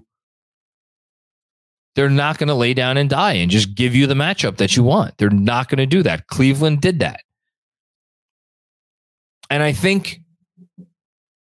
[1.97, 4.77] they're not going to lay down and die and just give you the matchup that
[4.77, 5.19] you want.
[5.19, 6.29] They're not going to do that.
[6.29, 7.21] Cleveland did that.
[9.51, 10.21] And I think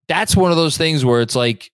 [0.07, 1.71] that's one of those things where it's like,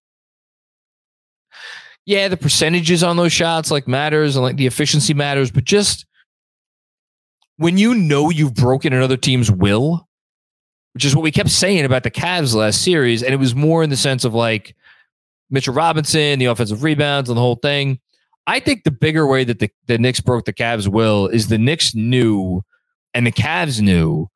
[2.05, 6.05] yeah, the percentages on those shots like matters and like the efficiency matters, but just
[7.57, 10.07] when you know you've broken another team's will,
[10.93, 13.83] which is what we kept saying about the Cavs last series, and it was more
[13.83, 14.75] in the sense of like
[15.49, 17.99] Mitchell Robinson, the offensive rebounds, and the whole thing.
[18.47, 21.57] I think the bigger way that the, the Knicks broke the Cavs' will is the
[21.57, 22.63] Knicks knew
[23.13, 24.29] and the Cavs knew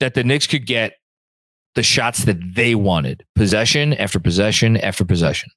[0.00, 0.94] that the Knicks could get
[1.78, 5.48] the shots that they wanted possession after possession after possession.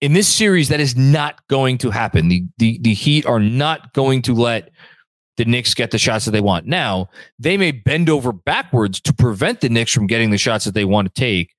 [0.00, 2.26] In this series, that is not going to happen.
[2.26, 4.70] The, the, the Heat are not going to let
[5.36, 6.66] the Knicks get the shots that they want.
[6.66, 10.74] Now, they may bend over backwards to prevent the Knicks from getting the shots that
[10.74, 11.54] they want to take.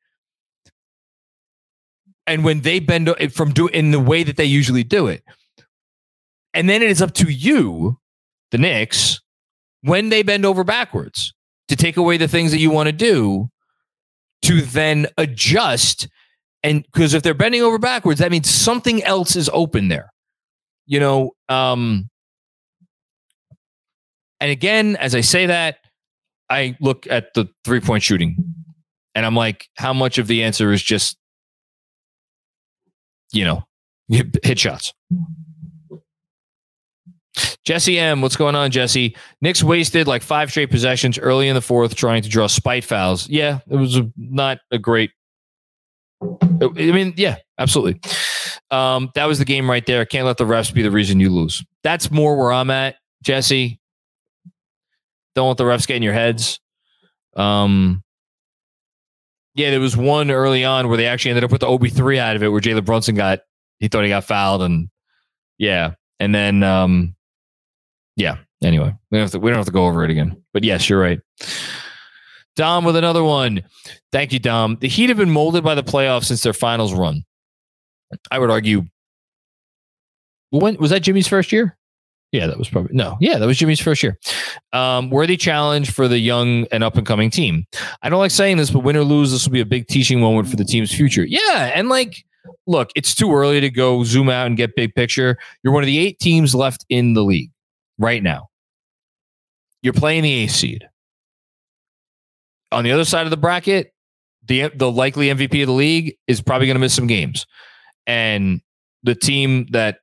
[2.28, 5.24] And when they bend uh, from do in the way that they usually do it.
[6.54, 7.98] And then it is up to you,
[8.52, 9.22] the Knicks,
[9.84, 11.34] when they bend over backwards
[11.72, 13.50] to take away the things that you want to do
[14.42, 16.08] to then adjust
[16.64, 20.12] and because if they're bending over backwards that means something else is open there.
[20.86, 22.10] You know um
[24.42, 25.78] and again as i say that
[26.50, 28.36] i look at the three point shooting
[29.16, 31.18] and i'm like how much of the answer is just
[33.32, 33.64] you know
[34.10, 34.94] hit shots
[37.64, 39.16] Jesse M, what's going on, Jesse?
[39.40, 43.30] Knicks wasted like five straight possessions early in the fourth trying to draw spite fouls.
[43.30, 45.12] Yeah, it was not a great.
[46.22, 48.02] I mean, yeah, absolutely.
[48.70, 50.06] Um, that was the game right there.
[50.06, 51.64] Can't let the refs be the reason you lose.
[51.84, 53.80] That's more where I'm at, Jesse.
[55.36, 56.60] Don't let the refs get in your heads.
[57.36, 58.04] Um,
[59.56, 62.20] yeah, there was one early on where they actually ended up with the Obi three
[62.20, 63.40] out of it, where Jalen Brunson got
[63.80, 64.90] he thought he got fouled, and
[65.58, 67.16] yeah, and then um,
[68.16, 68.38] yeah.
[68.64, 70.42] Anyway, we don't have to we don't have to go over it again.
[70.54, 71.20] But yes, you're right.
[72.56, 73.64] Dom with another one.
[74.12, 74.78] Thank you, Dom.
[74.82, 77.24] The Heat have been molded by the playoffs since their finals run.
[78.30, 78.84] I would argue.
[80.50, 81.78] When was that Jimmy's first year?
[82.34, 83.18] Yeah, that was probably no.
[83.20, 84.18] Yeah, that was Jimmy's first year.
[84.74, 87.66] Um, worthy challenge for the young and up and coming team.
[88.02, 90.20] I don't like saying this, but win or lose, this will be a big teaching
[90.20, 91.26] moment for the team's future.
[91.26, 92.24] Yeah, and like,
[92.68, 95.38] look, it's too early to go zoom out and get big picture.
[95.64, 97.52] You're one of the eight teams left in the league
[98.02, 98.50] right now.
[99.82, 100.88] You're playing the eighth seed.
[102.72, 103.94] On the other side of the bracket,
[104.48, 107.46] the the likely MVP of the league is probably going to miss some games,
[108.08, 108.62] and
[109.04, 110.00] the team that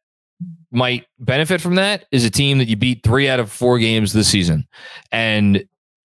[0.70, 4.12] might benefit from that is a team that you beat three out of four games
[4.12, 4.66] this season,
[5.10, 5.64] and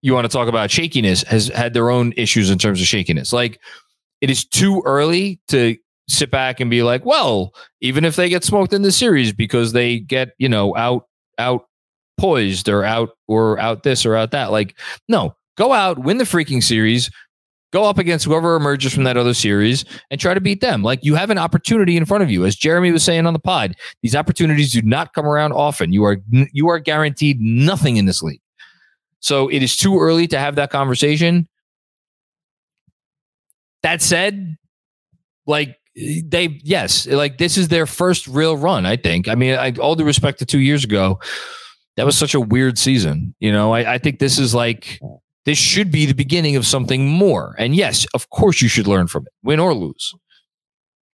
[0.02, 3.34] you want to talk about shakiness has had their own issues in terms of shakiness.
[3.34, 3.60] Like
[4.22, 8.44] it is too early to sit back and be like, well, even if they get
[8.44, 11.66] smoked in the series because they get you know out out
[12.18, 14.52] poised or out or out this or out that.
[14.52, 17.10] Like, no, go out, win the freaking series,
[17.74, 20.82] go up against whoever emerges from that other series and try to beat them.
[20.82, 22.46] Like you have an opportunity in front of you.
[22.46, 25.92] As Jeremy was saying on the pod, these opportunities do not come around often.
[25.92, 26.18] You are
[26.54, 28.42] you are guaranteed nothing in this league.
[29.20, 31.50] So it is too early to have that conversation.
[33.84, 34.56] That said,
[35.46, 39.28] like they yes, like this is their first real run, I think.
[39.28, 41.20] I mean, I, all due respect to 2 years ago,
[41.98, 43.36] that was such a weird season.
[43.40, 45.00] You know, I, I think this is like
[45.46, 47.56] this should be the beginning of something more.
[47.58, 50.14] And yes, of course you should learn from it, win or lose.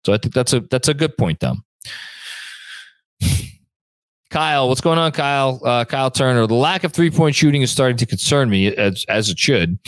[0.05, 1.63] So I think that's a that's a good point, Tom.
[4.29, 5.61] Kyle, what's going on, Kyle?
[5.63, 6.45] Uh, Kyle Turner.
[6.47, 9.79] The lack of three point shooting is starting to concern me as, as it should.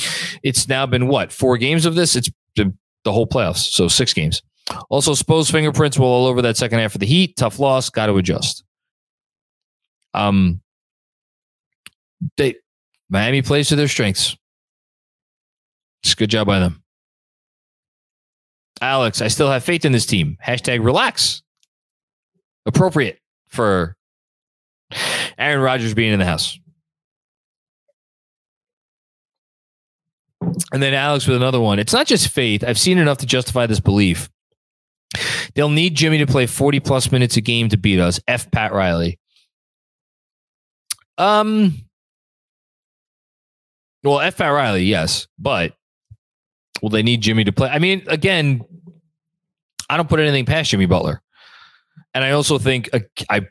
[0.44, 2.16] It's now been what four games of this?
[2.16, 4.42] It's been the whole playoffs, so six games.
[4.90, 7.36] Also, Spo's fingerprints were all over that second half of the Heat.
[7.38, 7.90] Tough loss.
[7.90, 8.64] Got to adjust.
[10.14, 10.62] Um,
[12.38, 12.56] they
[13.10, 14.38] Miami plays to their strengths.
[16.04, 16.84] It's good job by them.
[18.82, 20.38] Alex, I still have faith in this team.
[20.46, 21.42] Hashtag relax.
[22.66, 23.98] Appropriate for
[25.38, 26.58] Aaron Rodgers being in the house.
[30.72, 31.80] And then Alex with another one.
[31.80, 32.64] It's not just faith.
[32.64, 34.30] I've seen enough to justify this belief.
[35.56, 38.20] They'll need Jimmy to play 40 plus minutes a game to beat us.
[38.28, 39.20] F Pat Riley.
[41.18, 41.74] Um,
[44.04, 44.38] well, F.
[44.38, 45.74] Pat Riley, yes, but
[46.82, 47.70] will they need Jimmy to play?
[47.70, 48.62] I mean, again,
[49.90, 51.22] I don't put anything past Jimmy Butler,
[52.14, 53.42] and I also think uh, I,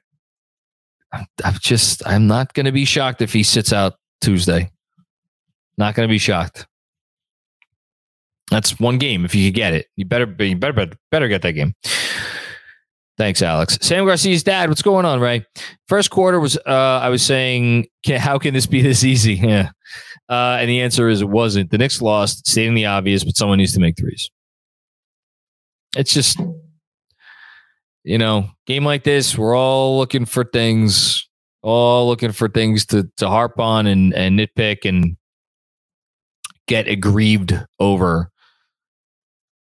[1.12, 4.70] I'm just I'm not going to be shocked if he sits out Tuesday.
[5.76, 6.66] Not going to be shocked.
[8.50, 9.24] That's one game.
[9.24, 11.74] If you could get it, you better be better better, better get that game.
[13.18, 13.78] Thanks, Alex.
[13.82, 14.68] Sam Garcia's dad.
[14.68, 15.44] What's going on, Ray?
[15.88, 19.34] First quarter was uh, I was saying, can, how can this be this easy?
[19.48, 19.70] Yeah.
[20.28, 21.70] Uh, and the answer is it wasn't.
[21.70, 24.30] The Knicks lost, stating the obvious, but someone needs to make threes.
[25.96, 26.38] It's just,
[28.04, 31.26] you know, game like this, we're all looking for things,
[31.62, 35.16] all looking for things to to harp on and and nitpick and
[36.66, 38.30] get aggrieved over.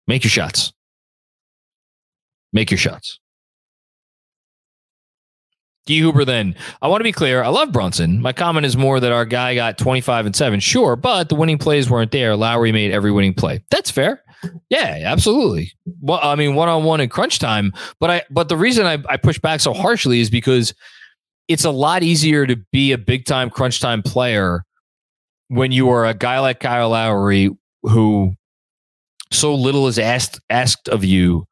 [0.08, 0.72] Make your shots.
[2.54, 3.20] Make your shots.
[5.88, 6.56] Guy Huber, then.
[6.82, 7.44] I want to be clear.
[7.44, 8.22] I love Brunson.
[8.22, 10.60] My comment is more that our guy got 25 and 7.
[10.60, 12.36] Sure, but the winning plays weren't there.
[12.36, 13.64] Lowry made every winning play.
[13.70, 14.24] That's fair.
[14.70, 15.72] Yeah, absolutely.
[16.02, 17.72] Well, I mean, one on one in crunch time.
[18.00, 20.74] But I but the reason I, I push back so harshly is because
[21.48, 24.64] it's a lot easier to be a big time crunch time player
[25.48, 27.50] when you are a guy like Kyle Lowry
[27.84, 28.34] who
[29.32, 31.46] so little is asked asked of you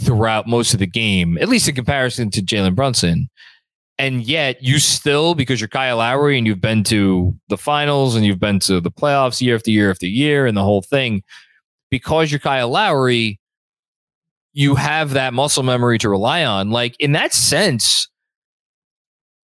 [0.00, 3.28] throughout most of the game, at least in comparison to Jalen Brunson
[4.02, 8.26] and yet you still because you're Kyle Lowry and you've been to the finals and
[8.26, 11.22] you've been to the playoffs year after year after year and the whole thing
[11.88, 13.38] because you're Kyle Lowry
[14.54, 16.70] you have that muscle memory to rely on.
[16.70, 18.08] Like in that sense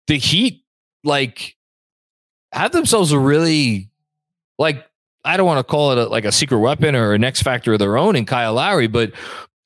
[0.06, 0.62] the Heat
[1.02, 1.56] like
[2.52, 3.88] have themselves a really
[4.58, 4.86] like
[5.24, 7.72] I don't want to call it a, like a secret weapon or an X factor
[7.72, 9.12] of their own in Kyle Lowry but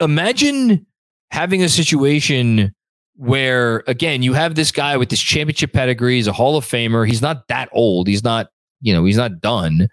[0.00, 0.86] imagine
[1.32, 2.72] having a situation
[3.16, 6.16] where again you have this guy with this championship pedigree.
[6.16, 7.06] He's a Hall of Famer.
[7.06, 8.08] He's not that old.
[8.08, 8.48] He's not
[8.80, 9.88] you know he's not done.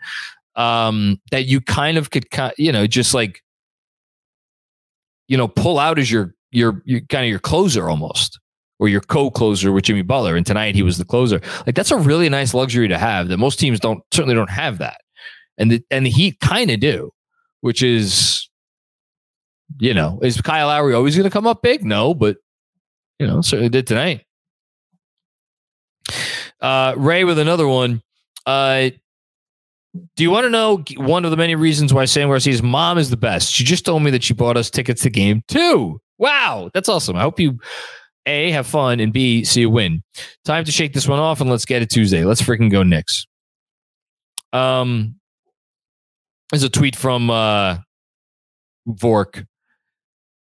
[0.56, 3.42] Um, that you kind of could you know just like
[5.28, 8.40] you know pull out as your your your kind of your closer almost
[8.80, 10.36] or your co-closer with Jimmy Butler.
[10.36, 11.40] And tonight he was the closer.
[11.66, 14.80] Like that's a really nice luxury to have that most teams don't certainly don't have
[14.80, 15.02] that.
[15.58, 17.12] And the and the Heat kind of do,
[17.62, 18.50] which is
[19.80, 21.84] you know, is Kyle Lowry always going to come up big?
[21.84, 22.38] No, but
[23.20, 24.26] you know, certainly did tonight.
[26.59, 28.01] Uh, Ray with another one.
[28.45, 28.89] Uh,
[30.16, 33.09] do you want to know one of the many reasons why Sam Garcia's mom is
[33.09, 33.51] the best?
[33.51, 35.99] She just told me that she bought us tickets to game two.
[36.18, 37.16] Wow, that's awesome.
[37.16, 37.59] I hope you
[38.26, 40.01] A, have fun, and B, see a win.
[40.45, 42.24] Time to shake this one off and let's get it Tuesday.
[42.24, 43.26] Let's freaking go Knicks.
[44.51, 45.16] Um,
[46.51, 47.78] there's a tweet from uh,
[48.88, 49.45] Vork.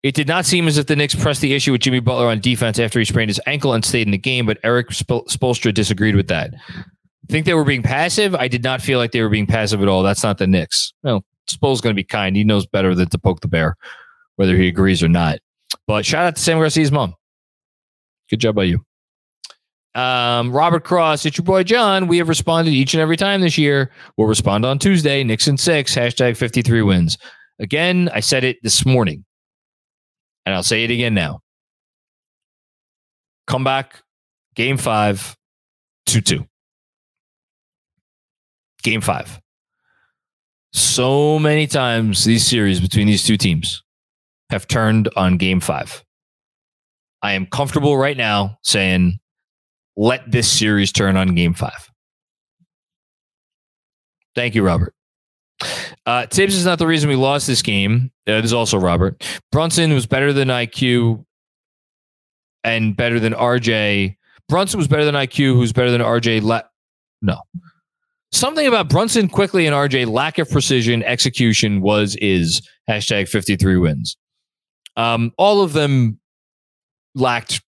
[0.03, 2.41] It did not seem as if the Knicks pressed the issue with Jimmy Butler on
[2.41, 6.15] defense after he sprained his ankle and stayed in the game, but Erik Spoelstra disagreed
[6.15, 6.53] with that.
[6.69, 6.83] I
[7.29, 8.35] Think they were being passive?
[8.35, 10.03] I did not feel like they were being passive at all.
[10.03, 10.93] That's not the Knicks.
[11.03, 12.35] Well, Spo's going to be kind.
[12.35, 13.77] He knows better than to poke the bear,
[14.35, 15.39] whether he agrees or not.
[15.87, 17.15] But shout out to Sam Garcia's mom.
[18.29, 18.85] Good job by you.
[19.95, 22.07] Um, Robert Cross, it's your boy John.
[22.07, 23.91] We have responded each and every time this year.
[24.17, 25.23] We'll respond on Tuesday.
[25.23, 27.17] Knicks in six, hashtag 53 wins.
[27.59, 29.23] Again, I said it this morning,
[30.45, 31.39] and I'll say it again now.
[33.47, 34.01] Come back,
[34.55, 35.35] game five,
[36.05, 36.45] 2 2.
[38.83, 39.39] Game five.
[40.73, 43.83] So many times these series between these two teams
[44.49, 46.03] have turned on game five.
[47.21, 49.19] I am comfortable right now saying,
[49.95, 51.89] let this series turn on game five.
[54.35, 54.93] Thank you, Robert.
[56.05, 58.11] Uh, Thibs is not the reason we lost this game.
[58.27, 59.23] Uh, there's also Robert.
[59.51, 61.25] Brunson was better than IQ
[62.63, 64.15] and better than RJ.
[64.49, 66.41] Brunson was better than IQ, who's better than RJ.
[66.41, 66.61] La-
[67.21, 67.37] no.
[68.31, 74.17] Something about Brunson Quickley and RJ lack of precision execution was is hashtag 53 wins.
[74.97, 76.19] Um, all of them
[77.15, 77.61] lacked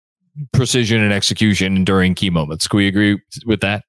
[0.52, 2.66] precision and execution during key moments.
[2.66, 3.84] Can we agree with that?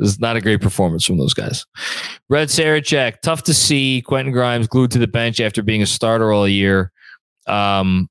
[0.00, 1.66] This is not a great performance from those guys.
[2.30, 6.32] Red Sarachek, tough to see Quentin Grimes glued to the bench after being a starter
[6.32, 6.90] all year.
[7.46, 8.08] Um,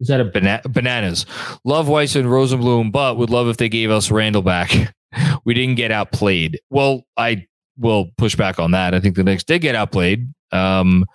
[0.00, 1.24] is that a bana- bananas?
[1.64, 4.94] Love Weiss and Rosenblum, but would love if they gave us Randle back.
[5.46, 6.60] we didn't get outplayed.
[6.68, 7.46] Well, I
[7.78, 8.92] will push back on that.
[8.92, 10.28] I think the Knicks did get outplayed.
[10.52, 11.06] Um,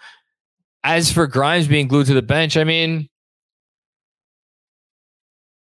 [0.84, 3.10] as for Grimes being glued to the bench, I mean,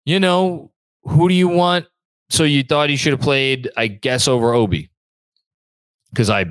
[0.07, 0.73] you know,
[1.03, 1.87] who do you want?
[2.31, 4.91] So you thought he should have played, I guess, over Obi?
[6.11, 6.47] Because I,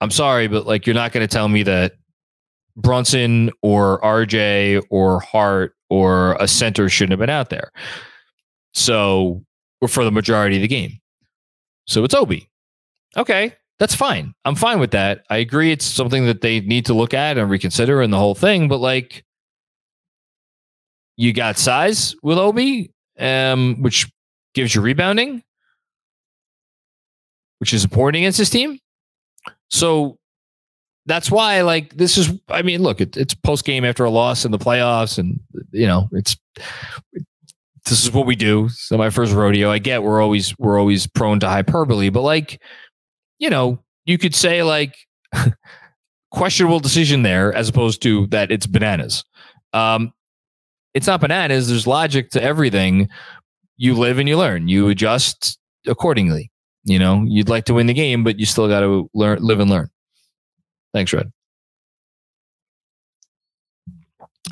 [0.00, 1.92] I'm sorry, but like you're not going to tell me that
[2.76, 7.70] Brunson or RJ or Hart or a center shouldn't have been out there.
[8.72, 9.44] So,
[9.88, 11.00] for the majority of the game.
[11.86, 12.48] So it's Obi.
[13.16, 14.34] Okay, that's fine.
[14.44, 15.24] I'm fine with that.
[15.30, 18.34] I agree it's something that they need to look at and reconsider and the whole
[18.34, 19.24] thing, but like
[21.16, 24.10] you got size with Obi, um, which
[24.54, 25.42] gives you rebounding,
[27.58, 28.78] which is important against this team.
[29.68, 30.18] So
[31.06, 34.44] that's why, like, this is, I mean, look, it, it's post game after a loss
[34.44, 35.40] in the playoffs, and,
[35.72, 36.36] you know, it's,
[37.86, 38.68] this is what we do.
[38.68, 39.70] So my first rodeo.
[39.70, 42.60] I get we're always, we're always prone to hyperbole, but like,
[43.38, 44.94] you know, you could say like
[46.30, 49.24] questionable decision there as opposed to that it's bananas.
[49.72, 50.12] Um,
[50.94, 51.68] it's not bananas.
[51.68, 53.08] There's logic to everything.
[53.80, 54.68] You live and you learn.
[54.68, 56.52] You adjust accordingly.
[56.84, 59.58] You know, you'd like to win the game, but you still got to learn, live
[59.58, 59.88] and learn.
[60.92, 61.32] Thanks, Red.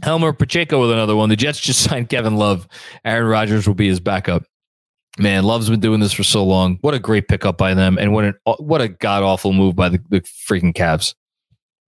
[0.03, 1.29] Helmer Pacheco with another one.
[1.29, 2.67] The Jets just signed Kevin Love.
[3.05, 4.45] Aaron Rodgers will be his backup.
[5.19, 6.79] Man, Love's been doing this for so long.
[6.81, 9.91] What a great pickup by them, and what an what a god awful move by
[9.91, 11.15] the, the freaking Cavs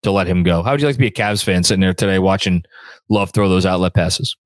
[0.03, 0.63] to let him go.
[0.63, 2.65] How would you like to be a Cavs fan sitting there today watching
[3.09, 4.37] Love throw those outlet passes?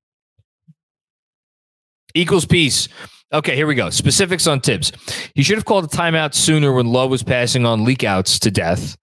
[2.15, 2.89] Equals peace.
[3.33, 3.91] Okay, here we go.
[3.91, 4.93] Specifics on Thibs.
[5.35, 8.97] He should have called a timeout sooner when Love was passing on leakouts to death.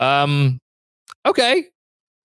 [0.00, 0.58] Um,
[1.24, 1.66] okay,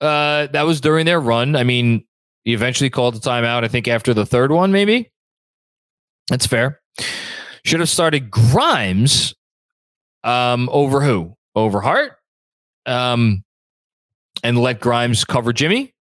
[0.02, 1.56] uh, that was during their run.
[1.56, 2.06] I mean,
[2.44, 3.64] he eventually called the timeout.
[3.64, 5.12] I think after the third one, maybe.
[6.30, 6.82] That's fair.
[7.64, 9.36] Should have started Grimes
[10.24, 11.36] um, over who?
[11.56, 12.18] Over Hart?
[12.86, 13.44] Um,
[14.44, 15.95] and let Grimes cover Jimmy?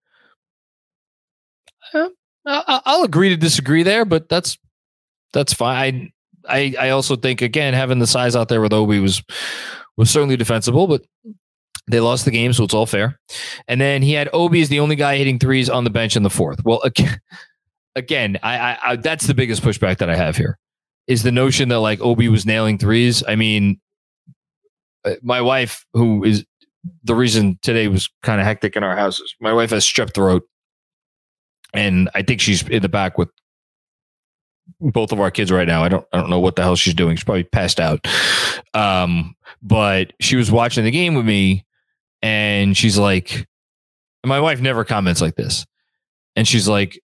[2.47, 4.59] I'll agree to disagree there, but that's
[5.33, 6.13] that's fine.
[6.49, 9.23] I, I also think again having the size out there with Obi was
[9.97, 11.03] was certainly defensible, but
[11.89, 13.19] They lost the game, so it's all fair.
[13.69, 16.23] And then he had Obi as the only guy hitting threes on the bench in
[16.23, 16.65] the fourth.
[16.65, 17.21] Well, again,
[17.97, 20.59] again I, I, I that's the biggest pushback that I have here
[21.07, 23.23] is the notion that like Obi was nailing threes.
[23.27, 23.81] I mean,
[25.05, 26.45] uh, my wife, who is
[27.05, 30.45] the reason today was kind of hectic in our houses, my wife has strep throat,
[31.73, 33.29] and I think she's in the back with
[34.81, 35.83] both of our kids right now.
[35.83, 37.17] I don't I don't know what the hell she's doing.
[37.17, 38.07] She's probably passed out.
[38.75, 41.65] Um, but she was watching the game with me
[42.21, 43.47] and she's like
[44.25, 45.67] my wife never comments like this.
[46.37, 47.01] And she's like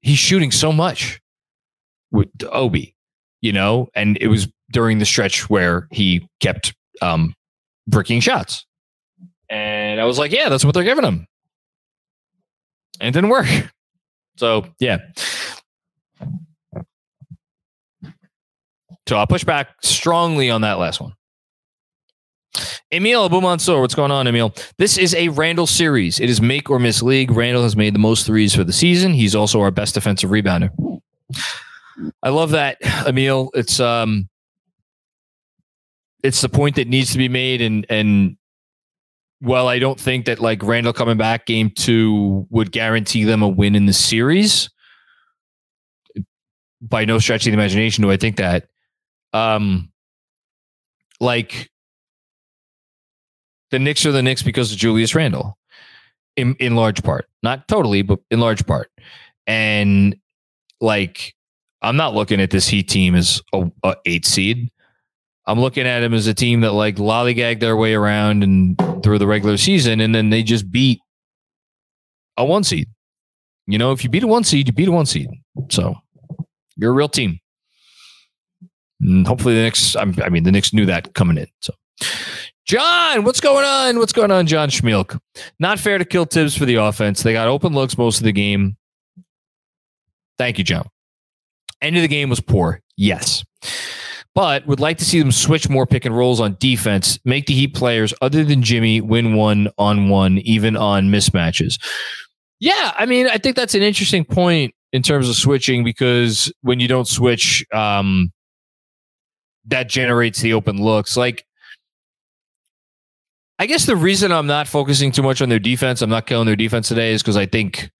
[0.00, 1.20] he's shooting so much
[2.10, 2.94] with Obi,
[3.40, 7.34] you know, and it was during the stretch where he kept um
[7.86, 8.66] bricking shots.
[9.48, 11.26] And I was like, yeah, that's what they're giving him.
[13.00, 13.46] And it didn't work.
[14.40, 15.00] So, yeah.
[19.06, 21.12] So I'll push back strongly on that last one.
[22.90, 24.54] Emil Abumansor, what's going on, Emil?
[24.78, 26.20] This is a Randle series.
[26.20, 27.30] It is make or miss league.
[27.30, 29.12] Randle has made the most threes for the season.
[29.12, 30.70] He's also our best defensive rebounder.
[32.22, 33.50] I love that, Emil.
[33.52, 34.26] It's um
[36.22, 38.38] it's the point that needs to be made and and
[39.40, 43.48] well, I don't think that like Randle coming back game two would guarantee them a
[43.48, 44.70] win in the series.
[46.82, 48.68] By no stretch of the imagination do I think that
[49.32, 49.90] um,
[51.20, 51.70] like
[53.70, 55.56] the Knicks are the Knicks because of Julius Randle,
[56.36, 58.90] in in large part, not totally, but in large part.
[59.46, 60.16] And
[60.80, 61.34] like,
[61.82, 64.70] I'm not looking at this Heat team as a, a eight seed.
[65.50, 69.18] I'm looking at them as a team that like lollygagged their way around and through
[69.18, 71.00] the regular season, and then they just beat
[72.36, 72.88] a one seed.
[73.66, 75.28] You know, if you beat a one seed, you beat a one seed.
[75.68, 75.96] So
[76.76, 77.40] you're a real team.
[79.00, 81.48] And hopefully the Knicks, I mean, the Knicks knew that coming in.
[81.60, 81.74] So,
[82.64, 83.98] John, what's going on?
[83.98, 85.18] What's going on, John Schmielk?
[85.58, 87.24] Not fair to kill Thibs for the offense.
[87.24, 88.76] They got open looks most of the game.
[90.38, 90.88] Thank you, John.
[91.82, 92.82] End of the game was poor.
[92.96, 93.44] Yes.
[94.40, 97.52] But would like to see them switch more pick and rolls on defense, make the
[97.52, 101.78] Heat players other than Jimmy win one on one, even on mismatches.
[102.58, 106.80] Yeah, I mean, I think that's an interesting point in terms of switching because when
[106.80, 108.32] you don't switch, um,
[109.66, 111.18] that generates the open looks.
[111.18, 111.44] Like,
[113.58, 116.46] I guess the reason I'm not focusing too much on their defense, I'm not killing
[116.46, 117.90] their defense today, is because I think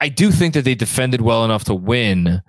[0.00, 2.40] I do think that they defended well enough to win.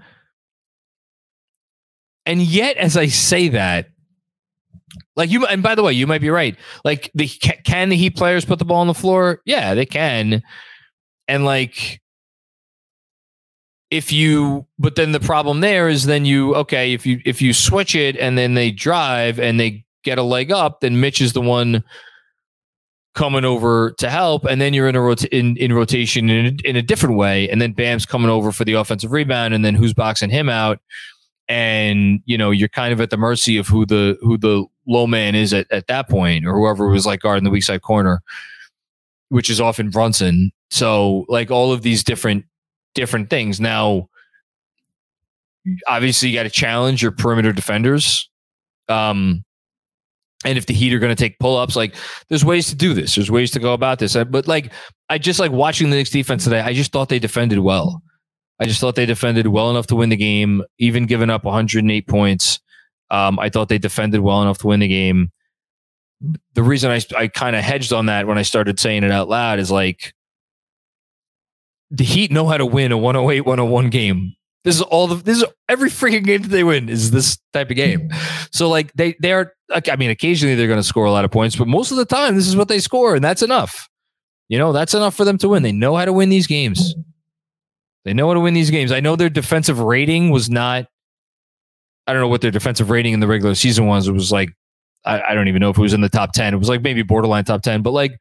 [2.26, 3.90] And yet, as I say that,
[5.16, 6.56] like you, and by the way, you might be right.
[6.84, 9.42] Like, the can the Heat players put the ball on the floor?
[9.46, 10.42] Yeah, they can.
[11.28, 12.02] And like,
[13.92, 17.54] if you but then the problem there is then you okay if you if you
[17.54, 21.34] switch it and then they drive and they get a leg up then mitch is
[21.34, 21.84] the one
[23.14, 26.82] coming over to help and then you're in a in, in rotation in in a
[26.82, 30.30] different way and then bam's coming over for the offensive rebound and then who's boxing
[30.30, 30.80] him out
[31.48, 35.08] and you know you're kind of at the mercy of who the who the low
[35.08, 38.22] man is at, at that point or whoever was like guarding the weak side corner
[39.30, 42.46] which is often brunson so like all of these different
[42.96, 43.60] different things.
[43.60, 44.10] Now,
[45.88, 48.28] obviously, you got to challenge your perimeter defenders.
[48.90, 49.44] Um,
[50.44, 51.96] and if the Heat are going to take pull ups, like
[52.30, 53.16] there's ways to do this.
[53.16, 54.16] There's ways to go about this.
[54.16, 54.72] But like,
[55.10, 56.62] I just like watching the Knicks defense today.
[56.62, 58.02] I just thought they defended well.
[58.60, 62.08] I just thought they defended well enough to win the game, even giving up 108
[62.08, 62.60] points.
[63.12, 65.32] Um, I thought they defended well enough to win the game.
[66.54, 69.28] The reason I, I kind of hedged on that when I started saying it out
[69.28, 70.14] loud is like,
[71.92, 74.34] the Heat know how to win a 108 101 game.
[74.64, 77.70] This is all the this is every freaking game that they win is this type
[77.70, 78.10] of game.
[78.52, 81.32] So like they they are I mean occasionally they're going to score a lot of
[81.32, 83.88] points, but most of the time this is what they score and that's enough.
[84.50, 85.64] You know, that's enough for them to win.
[85.64, 86.96] They know how to win these games.
[88.06, 88.92] They know how to win these games.
[88.92, 90.86] I know their defensive rating was not
[92.08, 94.08] I don't know what their defensive rating in the regular season was.
[94.08, 94.50] It was like
[95.04, 96.54] I, I don't even know if it was in the top 10.
[96.54, 98.18] It was like maybe borderline top 10, but like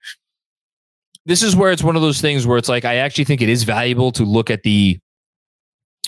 [1.26, 3.48] this is where it's one of those things where it's like I actually think it
[3.48, 4.98] is valuable to look at the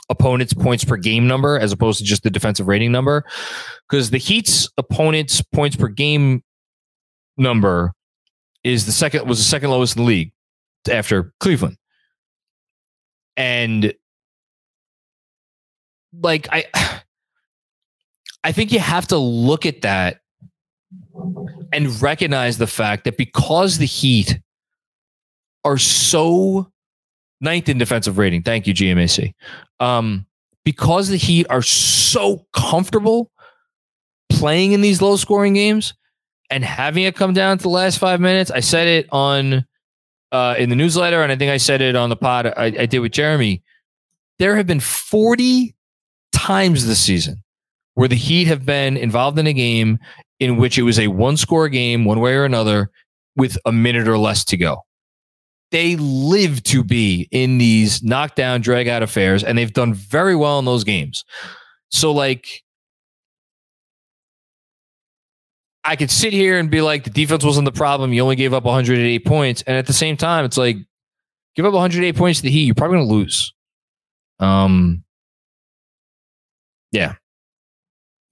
[0.08, 3.24] opponent's points per game number as opposed to just the defensive rating number
[3.88, 6.42] because the Heat's opponent's points per game
[7.36, 7.92] number
[8.64, 10.32] is the second was the second lowest in the league
[10.90, 11.76] after Cleveland.
[13.36, 13.92] And
[16.22, 16.64] like I
[18.44, 20.20] I think you have to look at that
[21.72, 24.40] and recognize the fact that because the Heat
[25.64, 26.70] are so
[27.40, 28.42] ninth in defensive rating.
[28.42, 29.34] Thank you, GMAC.
[29.80, 30.26] Um,
[30.64, 33.30] because the Heat are so comfortable
[34.30, 35.94] playing in these low scoring games,
[36.50, 38.50] and having it come down to the last five minutes.
[38.50, 39.66] I said it on
[40.32, 42.86] uh, in the newsletter, and I think I said it on the pod I, I
[42.86, 43.62] did with Jeremy.
[44.38, 45.74] There have been 40
[46.32, 47.42] times this season
[47.94, 49.98] where the Heat have been involved in a game
[50.38, 52.90] in which it was a one score game, one way or another,
[53.36, 54.82] with a minute or less to go.
[55.70, 60.58] They live to be in these knockdown, drag out affairs, and they've done very well
[60.58, 61.24] in those games.
[61.90, 62.62] So, like,
[65.86, 68.12] I could sit here and be like, the defense wasn't the problem.
[68.12, 69.62] You only gave up 108 points.
[69.66, 70.76] And at the same time, it's like,
[71.54, 73.54] give up 108 points to the Heat, you're probably going to lose.
[74.40, 75.04] Um,
[76.90, 77.14] yeah.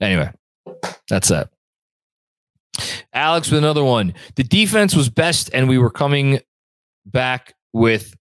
[0.00, 0.30] Anyway,
[1.09, 1.50] that's that.
[3.12, 4.14] Alex with another one.
[4.34, 6.40] The defense was best, and we were coming
[7.07, 8.14] back with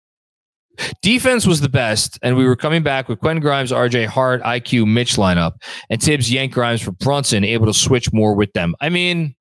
[1.01, 4.91] defense was the best, and we were coming back with Quentin Grimes, RJ Hart, IQ,
[4.91, 5.53] Mitch lineup,
[5.89, 8.75] and Thibs yank Grimes for Brunson, able to switch more with them.
[8.81, 9.35] I mean,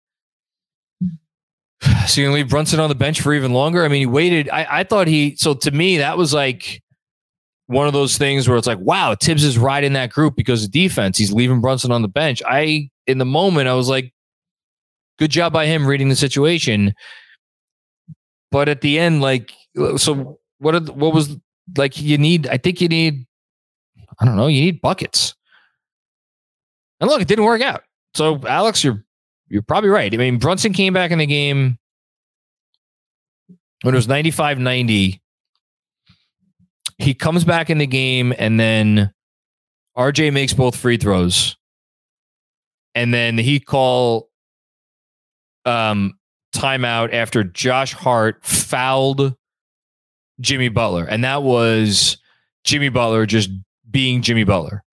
[2.06, 3.84] so you're gonna leave Brunson on the bench for even longer?
[3.84, 4.48] I mean, he waited.
[4.50, 6.82] I, I thought he so to me, that was like
[7.66, 10.72] one of those things where it's like, wow, Thibs is riding that group because of
[10.72, 11.16] defense.
[11.16, 12.42] He's leaving Brunson on the bench.
[12.46, 14.12] I in the moment I was like,
[15.18, 16.94] good job by him reading the situation.
[18.50, 19.52] But at the end, like,
[19.96, 20.74] so what?
[20.74, 21.36] Are, what was
[21.76, 22.00] like?
[22.00, 22.46] You need.
[22.46, 23.26] I think you need.
[24.20, 24.46] I don't know.
[24.46, 25.34] You need buckets.
[27.00, 27.82] And look, it didn't work out.
[28.14, 29.04] So Alex, you're
[29.48, 30.12] you're probably right.
[30.12, 31.78] I mean, Brunson came back in the game
[33.82, 35.20] when it was 95 90.
[36.98, 39.12] He comes back in the game and then
[39.96, 41.56] RJ makes both free throws.
[42.94, 44.28] And then he call
[45.64, 46.18] um,
[46.54, 49.34] timeout after Josh Hart fouled
[50.40, 51.04] Jimmy Butler.
[51.04, 52.18] And that was
[52.64, 53.50] Jimmy Butler just
[53.90, 54.84] being Jimmy Butler,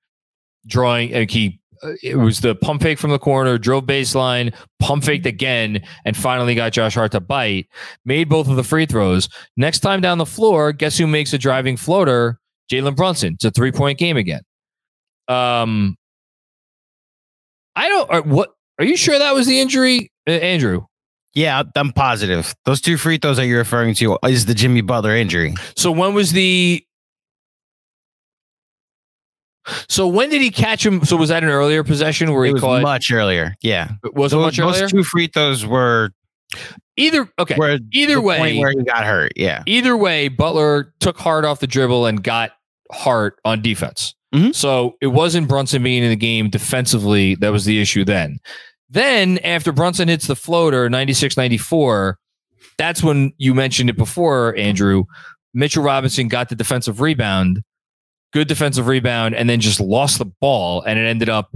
[0.66, 5.04] drawing, like he, uh, it was the pump fake from the corner, drove baseline, pump
[5.04, 7.68] faked again, and finally got Josh Hart to bite.
[8.06, 9.30] Made both of the free throws.
[9.58, 12.40] Next time down the floor, guess who makes a driving floater?
[12.72, 13.36] Jalen Brunson.
[13.36, 14.42] It's a three point game again.
[15.28, 15.98] Um,
[17.76, 18.10] I don't.
[18.10, 20.86] Are, what are you sure that was the injury, uh, Andrew?
[21.38, 22.56] Yeah, I'm positive.
[22.66, 25.54] Those two free throws that you're referring to is the Jimmy Butler injury.
[25.76, 26.84] So when was the?
[29.88, 31.06] So when did he catch him?
[31.06, 32.82] So was that an earlier possession where It he was caught?
[32.82, 33.56] much earlier.
[33.62, 34.82] Yeah, was it those, much earlier?
[34.82, 36.10] those two free throws were
[36.96, 37.54] either okay.
[37.56, 39.34] were Either the way, where he got hurt.
[39.36, 42.52] Yeah, either way, Butler took Hart off the dribble and got
[42.92, 44.16] Hart on defense.
[44.34, 44.56] Mhm.
[44.56, 48.40] So it wasn't Brunson being in the game defensively that was the issue then.
[48.90, 52.18] Then after Brunson hits the floater 96 94,
[52.78, 55.06] that's when you mentioned it before, Andrew.
[55.54, 57.64] Mitchell Robinson got the defensive rebound,
[58.32, 61.52] good defensive rebound, and then just lost the ball, and it ended up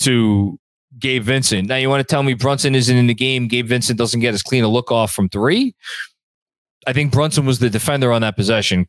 [0.00, 0.58] to
[0.98, 1.68] Gabe Vincent.
[1.68, 3.48] Now you want to tell me Brunson isn't in the game?
[3.48, 5.74] Gabe Vincent doesn't get as clean a look off from three.
[6.86, 8.86] I think Brunson was the defender on that possession.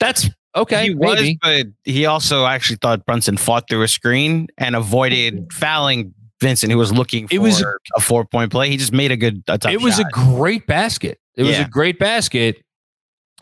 [0.00, 0.88] That's okay.
[0.88, 1.38] he was, maybe.
[1.42, 6.78] but he also actually thought Brunson fought through a screen and avoided fouling Vincent, who
[6.78, 7.62] was looking for It was-
[7.96, 8.68] a four point play.
[8.70, 10.06] He just made a good, a it was shot.
[10.06, 11.18] a great basket.
[11.36, 12.56] It was a great basket.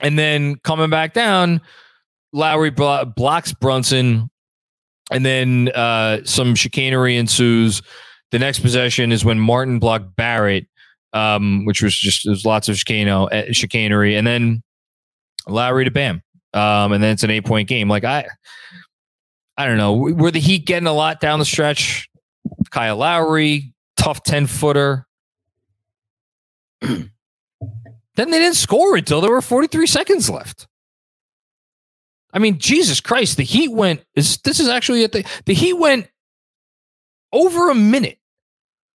[0.00, 1.60] And then coming back down,
[2.32, 4.28] Lowry blo- blocks Brunson,
[5.10, 7.80] and then uh, some chicanery ensues.
[8.32, 10.66] The next possession is when Martin blocked Barrett,
[11.14, 14.62] um, which was just there's lots of chicano, uh, chicanery, and then
[15.48, 16.22] Lowry to Bam,
[16.52, 17.88] um, and then it's an eight point game.
[17.88, 18.26] Like I,
[19.56, 19.94] I don't know.
[19.94, 22.08] Were the Heat getting a lot down the stretch?
[22.70, 25.06] Kyle Lowry, tough ten footer.
[26.80, 27.10] then
[28.16, 30.66] they didn't score until there were 43 seconds left.
[32.32, 34.04] I mean, Jesus Christ, the Heat went.
[34.14, 35.24] Is this is actually a thing?
[35.46, 36.08] The Heat went
[37.32, 38.18] over a minute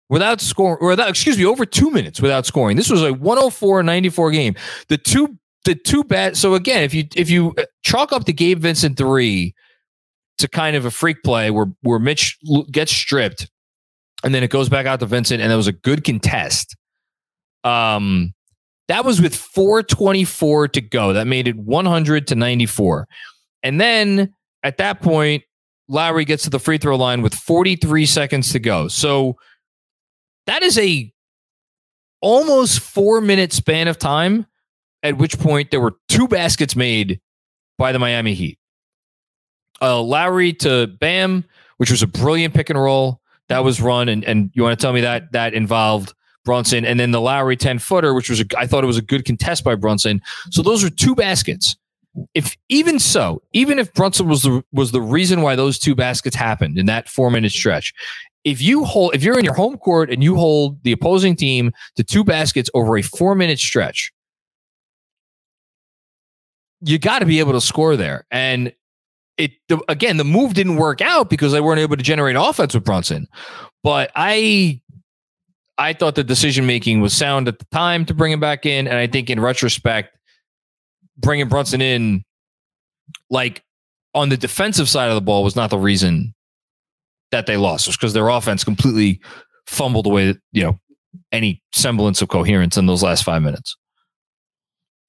[0.09, 2.75] without scoring, or without, excuse me, over two minutes without scoring.
[2.75, 4.55] This was a 104-94 game.
[4.89, 6.35] The two, the two bad.
[6.35, 9.53] So again, if you if you uh, chalk up the Gabe Vincent three
[10.39, 12.37] to kind of a freak play where where Mitch
[12.71, 13.49] gets stripped,
[14.23, 16.75] and then it goes back out to Vincent, and that was a good contest.
[17.63, 18.33] Um,
[18.87, 21.13] that was with 424 to go.
[21.13, 23.07] That made it 100 to 94.
[23.63, 25.43] And then at that point,
[25.87, 28.87] Lowry gets to the free throw line with 43 seconds to go.
[28.87, 29.37] So
[30.47, 31.11] that is a
[32.21, 34.45] almost four minute span of time,
[35.03, 37.19] at which point there were two baskets made
[37.77, 38.59] by the Miami Heat.
[39.81, 41.45] Uh, Lowry to Bam,
[41.77, 43.18] which was a brilliant pick and roll
[43.49, 46.13] that was run, and and you want to tell me that that involved
[46.45, 49.03] Brunson, and then the Lowry 10 footer, which was, a, I thought it was a
[49.03, 50.21] good contest by Brunson.
[50.51, 51.75] So those are two baskets.
[52.33, 56.35] If even so, even if Brunson was the was the reason why those two baskets
[56.35, 57.93] happened in that four minute stretch,
[58.43, 61.71] if you hold if you're in your home court and you hold the opposing team
[61.95, 64.11] to two baskets over a four minute stretch,
[66.81, 68.25] you got to be able to score there.
[68.31, 68.73] And
[69.39, 72.75] it the, again, the move didn't work out because they weren't able to generate offense
[72.75, 73.27] with Brunson.
[73.81, 74.81] But I
[75.77, 78.85] I thought the decision making was sound at the time to bring him back in,
[78.87, 80.15] and I think in retrospect,
[81.17, 82.25] bringing Brunson in,
[83.29, 83.63] like
[84.13, 86.35] on the defensive side of the ball, was not the reason
[87.31, 87.87] that they lost.
[87.87, 89.21] It was because their offense completely
[89.67, 90.79] fumbled away, you know,
[91.31, 93.77] any semblance of coherence in those last five minutes.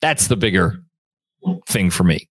[0.00, 0.82] That's the bigger
[1.66, 2.28] thing for me.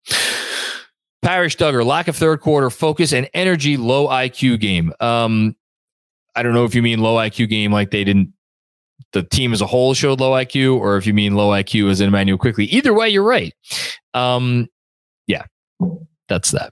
[1.26, 4.94] Parish Duggar, lack of third quarter focus and energy, low IQ game.
[5.00, 5.56] Um,
[6.36, 8.32] I don't know if you mean low IQ game like they didn't,
[9.12, 12.00] the team as a whole showed low IQ, or if you mean low IQ as
[12.00, 12.66] in Immanuel Quickley.
[12.66, 13.56] Either way, you're right.
[14.14, 14.68] Um,
[15.26, 15.46] yeah,
[16.30, 16.72] that's that.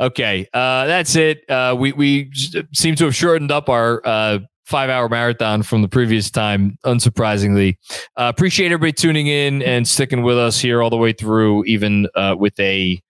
[0.00, 1.48] Okay, uh, that's it.
[1.48, 2.32] Uh, we we
[2.72, 7.76] seem to have shortened up our uh, five hour marathon from the previous time, unsurprisingly.
[8.16, 12.08] Uh, appreciate everybody tuning in and sticking with us here all the way through, even
[12.16, 13.00] uh, with a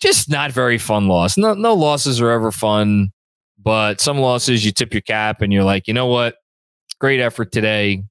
[0.00, 1.36] just not very fun loss.
[1.36, 3.10] No, no losses are ever fun,
[3.62, 6.36] but some losses you tip your cap and you're like, you know what?
[6.98, 8.02] Great effort today.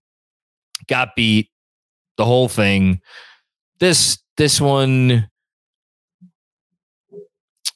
[0.88, 1.50] Got beat.
[2.18, 3.02] The whole thing.
[3.80, 5.30] This this one.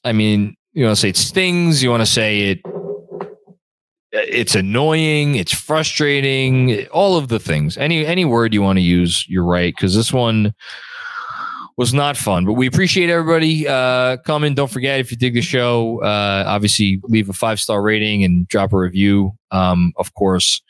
[0.04, 1.82] I mean, you want to say it stings.
[1.82, 2.60] You want to say it
[4.12, 7.78] it's annoying, it's frustrating, all of the things.
[7.78, 10.54] Any any word you want to use, you're right because this one
[11.78, 12.46] was not fun.
[12.46, 14.56] But we appreciate everybody uh, coming.
[14.56, 18.48] Don't forget if you dig the show, uh, obviously leave a five star rating and
[18.48, 20.62] drop a review, um, of course.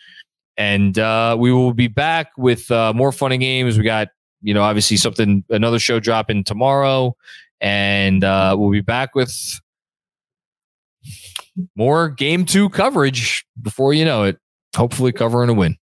[0.57, 3.77] And uh, we will be back with uh, more fun and games.
[3.77, 4.09] We got
[4.41, 7.15] you know obviously something another show dropping tomorrow,
[7.61, 9.59] and uh, we'll be back with
[11.75, 14.37] more game two coverage before you know it.
[14.75, 15.77] Hopefully, covering a win.